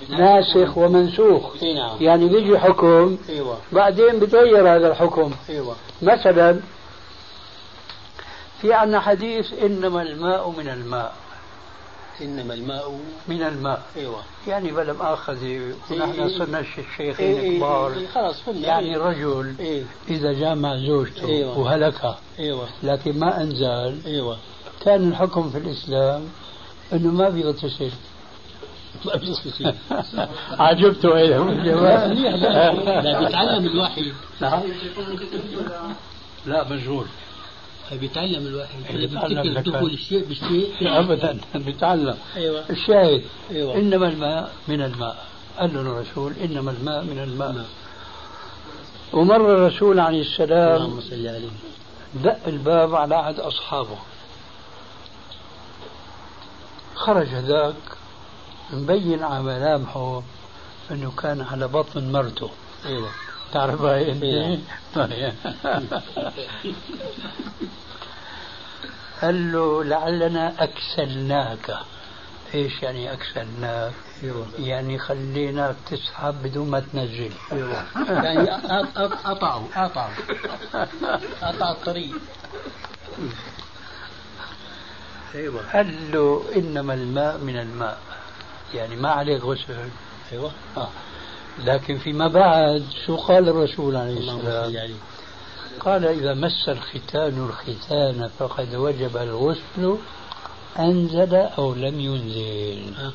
[0.09, 1.63] ناسخ ومنسوخ.
[1.63, 1.97] نعم.
[2.01, 3.59] يعني بيجي حكم أيوه.
[3.73, 5.33] بعدين بتغير هذا الحكم.
[5.49, 5.77] أيوه.
[6.03, 6.61] مثلا
[8.61, 11.15] في عندنا حديث إنما الماء من الماء.
[12.21, 13.83] إنما الماء من الماء.
[13.97, 14.23] أيوه.
[14.49, 16.39] يعني بلا مؤاخذة ونحن إيه.
[16.39, 16.65] صرنا إيه
[16.97, 17.93] شيخين إيه كبار.
[17.93, 21.59] إيه خلاص يعني رجل إيه إذا جامع زوجته أيوة.
[21.59, 22.69] وهلكها أيوه.
[22.83, 23.99] لكن ما أنزل.
[24.07, 24.39] أيوه.
[24.85, 26.29] كان الحكم في الإسلام
[26.93, 27.91] أنه ما بيغتسل.
[30.59, 34.63] عجبته إيه؟ الجواب منيح لا لا بيتعلم الواحد نعم.
[36.47, 37.07] لا مشغول
[37.93, 39.71] بيتعلم الواحد بيفتكر.
[39.71, 40.69] دخول الشيء بالشيء.
[41.01, 42.17] ابدا بيتعلم.
[42.37, 42.65] أيوه.
[42.71, 43.77] الشاهد أيوه.
[43.77, 45.27] إنما الماء من الماء.
[45.59, 47.53] قال له الرسول إنما الماء من الماء.
[47.53, 47.65] نعم.
[49.13, 51.49] ومر الرسول عليه السلام اللهم صل عليه.
[52.15, 53.99] دق الباب على عهد أصحابه.
[56.95, 57.75] خرج هذاك
[58.73, 60.23] مبين على ملامحه
[60.91, 62.51] أنه كان على بطن مرته.
[62.87, 63.09] أيوه
[63.53, 64.59] تعرف هاي؟ انت؟ إيه.
[64.95, 65.33] طيب.
[69.23, 71.77] قال له لعلنا أكسلناك.
[72.55, 73.93] إيش يعني أكسلناك؟
[74.23, 74.47] إيوه.
[74.59, 77.33] يعني خليناك تسحب بدون ما تنزل.
[77.53, 77.85] إيوه.
[78.09, 78.51] يعني
[79.25, 80.13] قطعوا قطعوا
[81.43, 82.15] قطع الطريق.
[85.35, 85.73] إيوه.
[85.73, 87.99] قال له إنما الماء من الماء.
[88.75, 89.89] يعني ما عليك غسل
[90.33, 90.89] أيوه آه.
[91.65, 94.95] لكن فيما بعد شو قال الرسول عليه السلام؟ عليه
[95.81, 99.97] قال إذا مس الختان الختان فقد وجب الغسل
[100.79, 103.13] أنزل أو لم ينزل آه.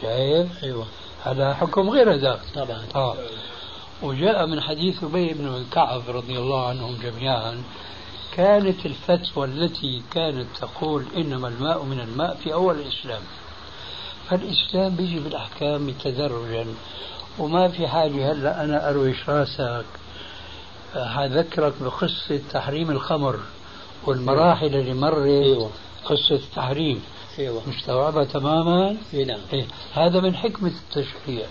[0.00, 0.86] شايف؟ أيوه
[1.24, 3.16] هذا حكم غير هذاك طبعا آه.
[4.02, 7.62] وجاء من حديث أبي بن كعب رضي الله عنهم جميعا
[8.32, 13.22] كانت الفتوى التي كانت تقول إنما الماء من الماء في أول الإسلام
[14.30, 16.66] فالإسلام بيجي بالأحكام تدرجا
[17.38, 19.84] وما في حاجة هلأ أنا أرويش راسك
[20.94, 23.40] حذكرك بقصة تحريم الخمر
[24.06, 25.70] والمراحل اللي مرت أيوه.
[26.04, 27.02] قصة التحريم
[27.38, 27.62] أيوه.
[27.66, 29.40] مستوعبة تماما؟ نعم.
[29.52, 31.46] إيه؟ هذا من حكمة التشريع.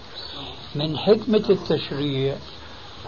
[0.76, 2.36] من حكمة التشريع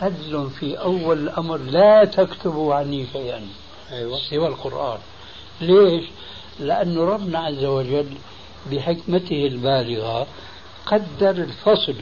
[0.01, 3.41] أدل في أول الأمر لا تكتبوا عني شيئا
[3.91, 4.19] أيوه.
[4.29, 4.99] سوى القرآن.
[5.61, 6.05] ليش؟
[6.59, 8.07] لأن ربنا عز وجل
[8.71, 10.27] بحكمته البالغة
[10.85, 11.95] قدر الفصل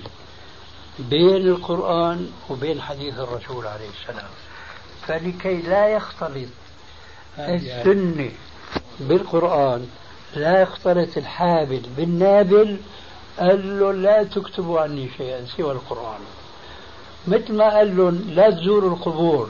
[0.99, 4.29] بين القرآن وبين حديث الرسول عليه السلام.
[5.07, 6.49] فلكي لا يختلط
[7.39, 8.31] السنة
[8.99, 9.87] بالقرآن
[10.35, 12.77] لا يختلط الحابل بالنابل
[13.39, 16.19] قال له لا تكتبوا عني شيئا سوى القرآن.
[17.27, 19.49] مثل ما قال لهم لا تزوروا القبور.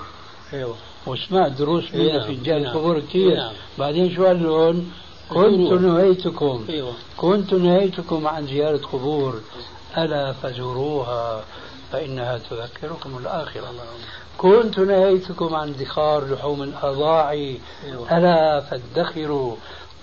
[0.54, 0.76] أيوه.
[1.08, 3.54] وسمعت دروس منها نعم، في جان إيه نعم، القبور كثير نعم.
[3.78, 4.92] بعدين شو قال لهم؟
[5.30, 5.72] كنت.
[5.72, 6.66] نهيتكم.
[7.18, 9.42] كنت نهيتكم عن زيارة قبور.
[9.98, 11.44] ألا فزوروها
[11.92, 13.74] فإنها تذكركم الآخرة.
[14.38, 17.60] كنت نهيتكم عن ادخار لحوم الأضاعي.
[18.12, 19.56] ألا فادخروا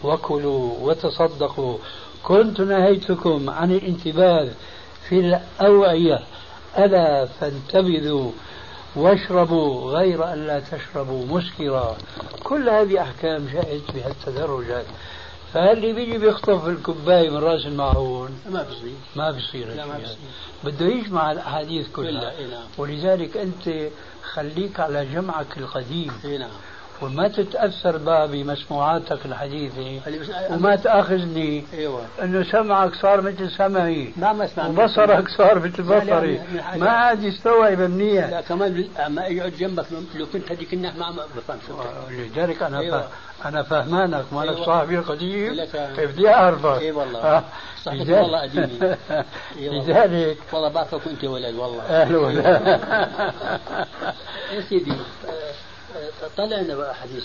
[0.04, 1.78] وكلوا وتصدقوا.
[2.24, 4.48] كنت نهيتكم عن الانتباذ
[5.08, 6.20] في الأوعية.
[6.78, 8.30] ألا فانتبذوا
[8.96, 11.96] واشربوا غير أن لا تشربوا مسكرا.
[12.44, 14.84] كل هذه أحكام جاءت بهالتدرجات
[15.54, 18.94] فاللي بيجي بيخطف الكوباية من رأس المعون؟ ما بصير.
[19.16, 20.16] ما بيصير لا ما بصير.
[20.64, 22.10] بده يجمع الأحاديث كلها.
[22.10, 23.90] كلها إيه نعم ولذلك أنت
[24.32, 26.12] خليك على جمعك القديم.
[26.24, 26.50] إيه نعم.
[27.02, 31.64] وما تتأثر بقى بمسموعاتك بس وما تأخذني.
[31.74, 32.02] أيوه.
[32.22, 34.12] إنه سمعك صار مثل سمعي.
[34.16, 36.40] ما ما اسمع وبصرك صار مثل لا، لا، بصري.
[36.76, 41.58] ما عاد يستوعب لا منيح كمان ما يقعد جنبك لو كنت هذيك النحو ما بفهم
[41.68, 41.74] شو
[42.10, 42.96] لذلك أنا أيوة.
[42.96, 43.08] أيوة.
[43.44, 44.66] أنا فهمانك مالك أيوة.
[44.66, 45.52] صاحبي القديم.
[45.54, 46.80] لك- بدي أعرفك.
[46.82, 47.20] اي والله.
[47.20, 47.44] آه.
[47.84, 48.96] صحيح والله قديمي
[49.58, 49.84] إي والله.
[49.86, 51.82] لذلك والله بعرفك وانت ولد والله.
[51.82, 52.18] أهلا
[54.52, 54.90] يا سيدي.
[54.92, 54.94] آه،
[55.28, 55.52] آه،
[56.36, 57.24] طلعنا بقى حديث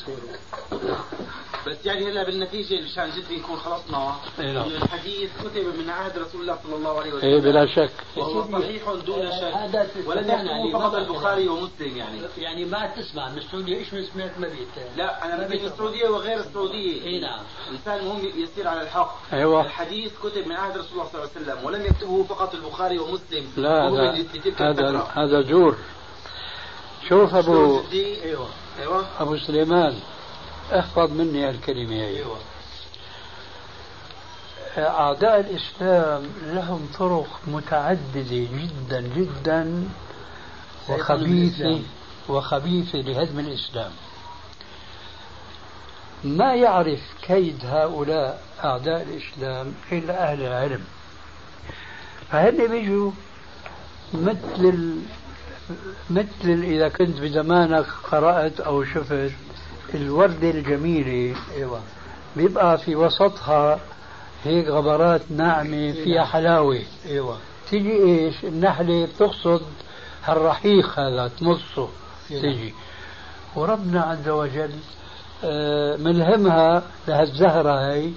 [1.67, 4.67] بس يعني هلا بالنتيجة مشان جد يكون خلصنا إيه نعم.
[4.67, 7.91] الحديث كتب من عهد رسول الله صلى الله عليه وسلم إيه بلا شك.
[8.17, 10.07] وهو صحيح دون شك.
[10.07, 12.19] ولم ما فقط البخاري ومسلم يعني.
[12.37, 14.67] يعني ما تسمع من السعودية إيش من سمعت ما بيت؟
[14.97, 17.03] لا أنا بدي من السعودية وغير السعودية.
[17.03, 17.39] اي نعم.
[17.69, 19.15] الإنسان مهم يسير على الحق.
[19.33, 19.61] أيوه.
[19.65, 23.51] الحديث كتب من عهد رسول الله صلى الله عليه وسلم ولم يكتبه فقط البخاري ومسلم.
[23.57, 23.89] لا
[24.59, 25.77] هذا هذا زور
[27.09, 28.35] شوف ابو جدي.
[28.79, 29.99] أيوه أيوه أبو سليمان
[30.79, 32.37] احفظ مني الكلمة هي أيوه
[34.77, 39.89] أعداء الإسلام لهم طرق متعددة جدا جدا
[40.89, 41.81] وخبيثة.
[42.29, 43.91] وخبيثة لهدم الإسلام
[46.23, 50.83] ما يعرف كيد هؤلاء أعداء الإسلام إلا أهل العلم
[52.31, 53.11] فهن بيجوا
[54.13, 54.95] مثل.
[56.09, 59.31] مثل إذا كنت بزمانك قرأت أو شفت
[59.93, 61.79] الوردة الجميلة إيوه.
[62.35, 63.79] بيبقى في وسطها
[64.43, 67.37] هيك غبرات ناعمة فيها حلاوة إيوه.
[67.69, 69.61] تيجي إيش؟ النحلة بتقصد
[70.23, 71.89] هالرحيق هذا تمصه
[72.31, 72.41] نعم.
[72.41, 72.73] تيجي.
[73.55, 74.71] وربنا عز وجل
[75.43, 78.11] آه، ملهمها لهالزهرة هي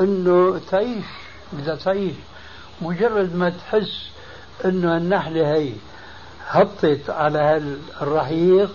[0.00, 1.04] إنه تعيش
[1.52, 2.14] بدها تعيش.
[2.82, 4.08] مجرد ما تحس
[4.64, 5.72] إنه النحلة هي
[6.46, 7.38] هبطت على
[8.00, 8.70] هالرحيق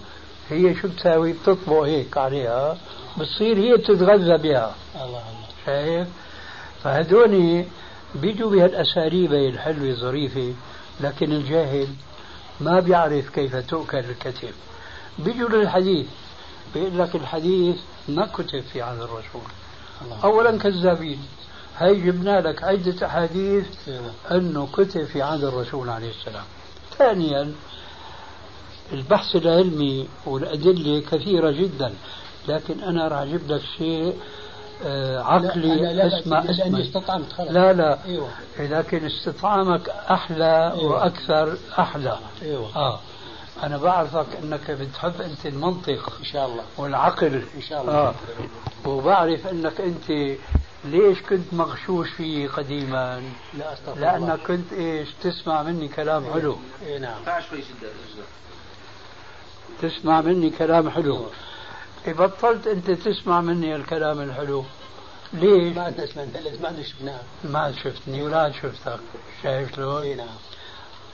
[0.50, 2.78] هي شو بتساوي؟ بتطبق هيك عليها
[3.18, 4.76] بتصير هي تتغذى بها.
[4.96, 5.24] الله الله.
[5.66, 6.08] شايف؟
[6.84, 7.66] فهدول
[8.16, 10.54] بيجوا بهالأساليب هي الحلوة الظريفة
[11.02, 11.88] لكن الجاهل
[12.60, 14.54] ما بيعرف كيف تؤكل الكتف.
[15.20, 16.08] بيجوا للحديث
[16.74, 17.76] بيقول لك الحديث
[18.08, 19.48] ما كتب في عهد الرسول.
[20.02, 20.24] الله.
[20.24, 21.20] اولا كذابين.
[21.78, 26.44] هي جبنا لك عدة أحاديث أيوه إنه كتب في عهد الرسول عليه السلام.
[27.00, 27.52] ثانيا
[28.94, 31.94] البحث العلمي والأدلة كثيرة جدا
[32.48, 34.14] لكن أنا راح أجيب لك شيء
[34.86, 36.80] آه، عقلي لا لا لا اسمع لاني اسمع.
[36.80, 37.52] استطعمت خلاص.
[37.52, 38.00] لا لا.
[38.06, 38.30] أيوه.
[38.60, 40.92] لكن استطعامك أحلى أيوة.
[40.92, 42.18] وأكثر أحلى.
[42.42, 42.76] أيوه.
[42.76, 43.00] آه.
[43.64, 46.64] أنا بعرفك إنك بتحب أنت المنطق إن شاء الله.
[46.78, 47.44] والعقل.
[47.56, 47.94] إن شاء الله.
[47.94, 48.14] آه.
[48.86, 50.38] وبعرف إنك أنت
[50.86, 53.24] ليش كنت مغشوش فيه قديما؟
[53.54, 56.58] لا أستغفر لأنك كنت إيش تسمع مني كلام حلو.
[56.86, 57.24] اي نعم.
[57.26, 58.24] تعال شوي الرجل
[59.82, 61.26] تسمع مني كلام حلو.
[62.08, 64.64] إيه بطلت أنت تسمع مني الكلام الحلو
[65.34, 69.00] ليش؟ ما لازم ما عندنا شفناه ما عاد شفتني ولا عاد شفتك.
[69.44, 70.28] شايف اي شلون نعم.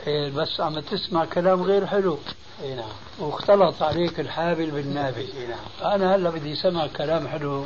[0.08, 2.18] إيه بس عم تسمع كلام غير حلو.
[2.64, 2.92] اي نعم.
[3.20, 5.28] واختلط عليك الحابل بالنابل.
[5.38, 5.94] اي نعم.
[5.94, 7.66] أنا هلأ بدي سمع كلام حلو.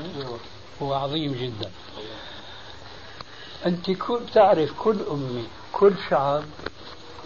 [0.82, 1.72] أيوه هو عظيم جدا.
[3.66, 6.44] أنت كل تعرف كل امه كل شعب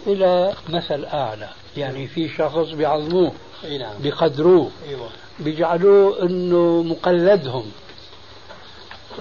[0.06, 1.48] إلى مثل أعلى.
[1.76, 3.32] يعني في شخص بيعظموه
[3.78, 3.98] نعم.
[4.02, 5.08] بيقدروه أيوه.
[5.40, 7.72] بيجعلوه إنه مقلدهم.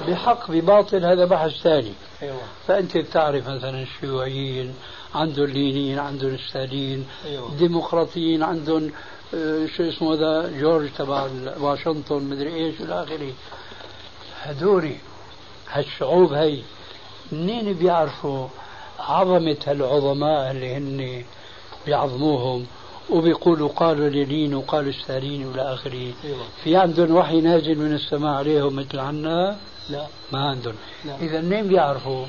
[0.07, 1.93] بحق بباطل هذا بحث ثاني.
[2.21, 2.37] أيوه.
[2.67, 4.75] فأنت بتعرف مثلا الشيوعيين
[5.15, 7.49] عندهم اللينيين عندهم الستالين أيوه.
[7.49, 8.91] الديمقراطيين عندهم
[9.35, 11.27] آه، شو اسمه ذا جورج تبع
[11.59, 13.31] واشنطن مدري إيش إلى آخره.
[14.43, 14.97] هدوري
[15.71, 16.59] هالشعوب هي
[17.31, 18.47] منين بيعرفوا
[18.99, 21.23] عظمة هالعظماء اللي هن
[21.85, 22.65] بيعظموهم؟
[23.09, 25.93] وبيقولوا قالوا لينين وقالوا ستالين والى آخره.
[25.93, 26.37] أيوه.
[26.63, 29.57] في عندهم وحي نازل من السماء عليهم مثل عنا؟
[29.89, 30.73] لا ما عندهم.
[31.21, 32.25] إذا منين بيعرفوا؟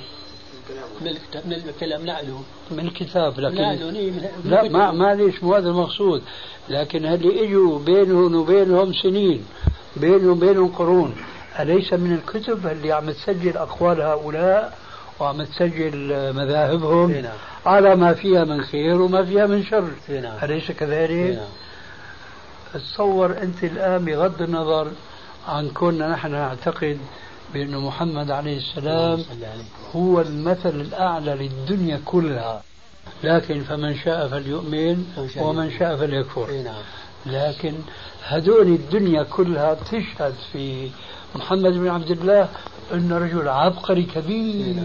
[1.00, 2.36] من الكتاب من الكلام نعلو
[2.70, 4.72] من الكتاب لكن إيه، من- لا الكتب.
[4.76, 6.22] ما معلش مو هذا المقصود.
[6.68, 9.44] لكن اللي اجوا بينهم وبينهم سنين
[9.96, 11.14] بينهم وبينهم قرون.
[11.60, 14.78] أليس من الكتب اللي عم تسجل أقوال هؤلاء
[15.20, 17.36] وعم تسجل مذاهبهم إيه نعم.
[17.66, 20.38] على ما فيها من خير وما فيها من شر إيه نعم.
[20.42, 21.48] أليس كذلك؟ نعم.
[22.74, 24.88] تصور أنت الآن بغض النظر
[25.48, 26.98] عن كوننا نحن نعتقد
[27.54, 29.24] بأن محمد عليه السلام
[29.96, 32.62] هو المثل الأعلى للدنيا كلها
[33.24, 36.64] لكن فمن شاء فليؤمن ومن شاء فليكفر
[37.26, 37.74] لكن
[38.26, 40.90] هذول الدنيا كلها تشهد في
[41.34, 42.48] محمد بن عبد الله
[42.94, 44.76] انه رجل عبقري كبير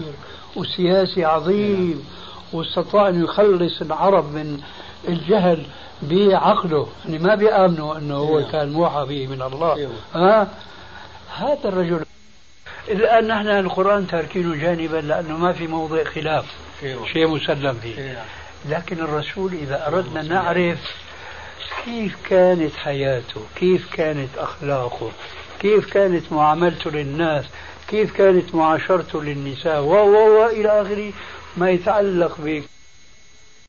[0.56, 2.04] وسياسي عظيم
[2.52, 4.60] واستطاع أن يخلص العرب من
[5.08, 5.66] الجهل
[6.02, 9.90] بعقله يعني ما بيامنوا أنه هو كان موحى به من الله.
[10.14, 10.48] ها؟
[11.36, 12.04] هذا الرجل.
[12.88, 16.44] الآن نحن القرآن تاركينه جانبا لأنه ما في موضع خلاف
[17.12, 17.94] شيء مسلم فيه.
[18.68, 20.78] لكن الرسول إذا أردنا نعرف
[21.84, 25.10] كيف كانت حياته كيف كانت أخلاقه
[25.60, 27.44] كيف كانت معاملته للناس؟
[27.88, 31.12] كيف كانت معاشرته للنساء؟ و و إلى آخره
[31.56, 32.62] ما يتعلق ب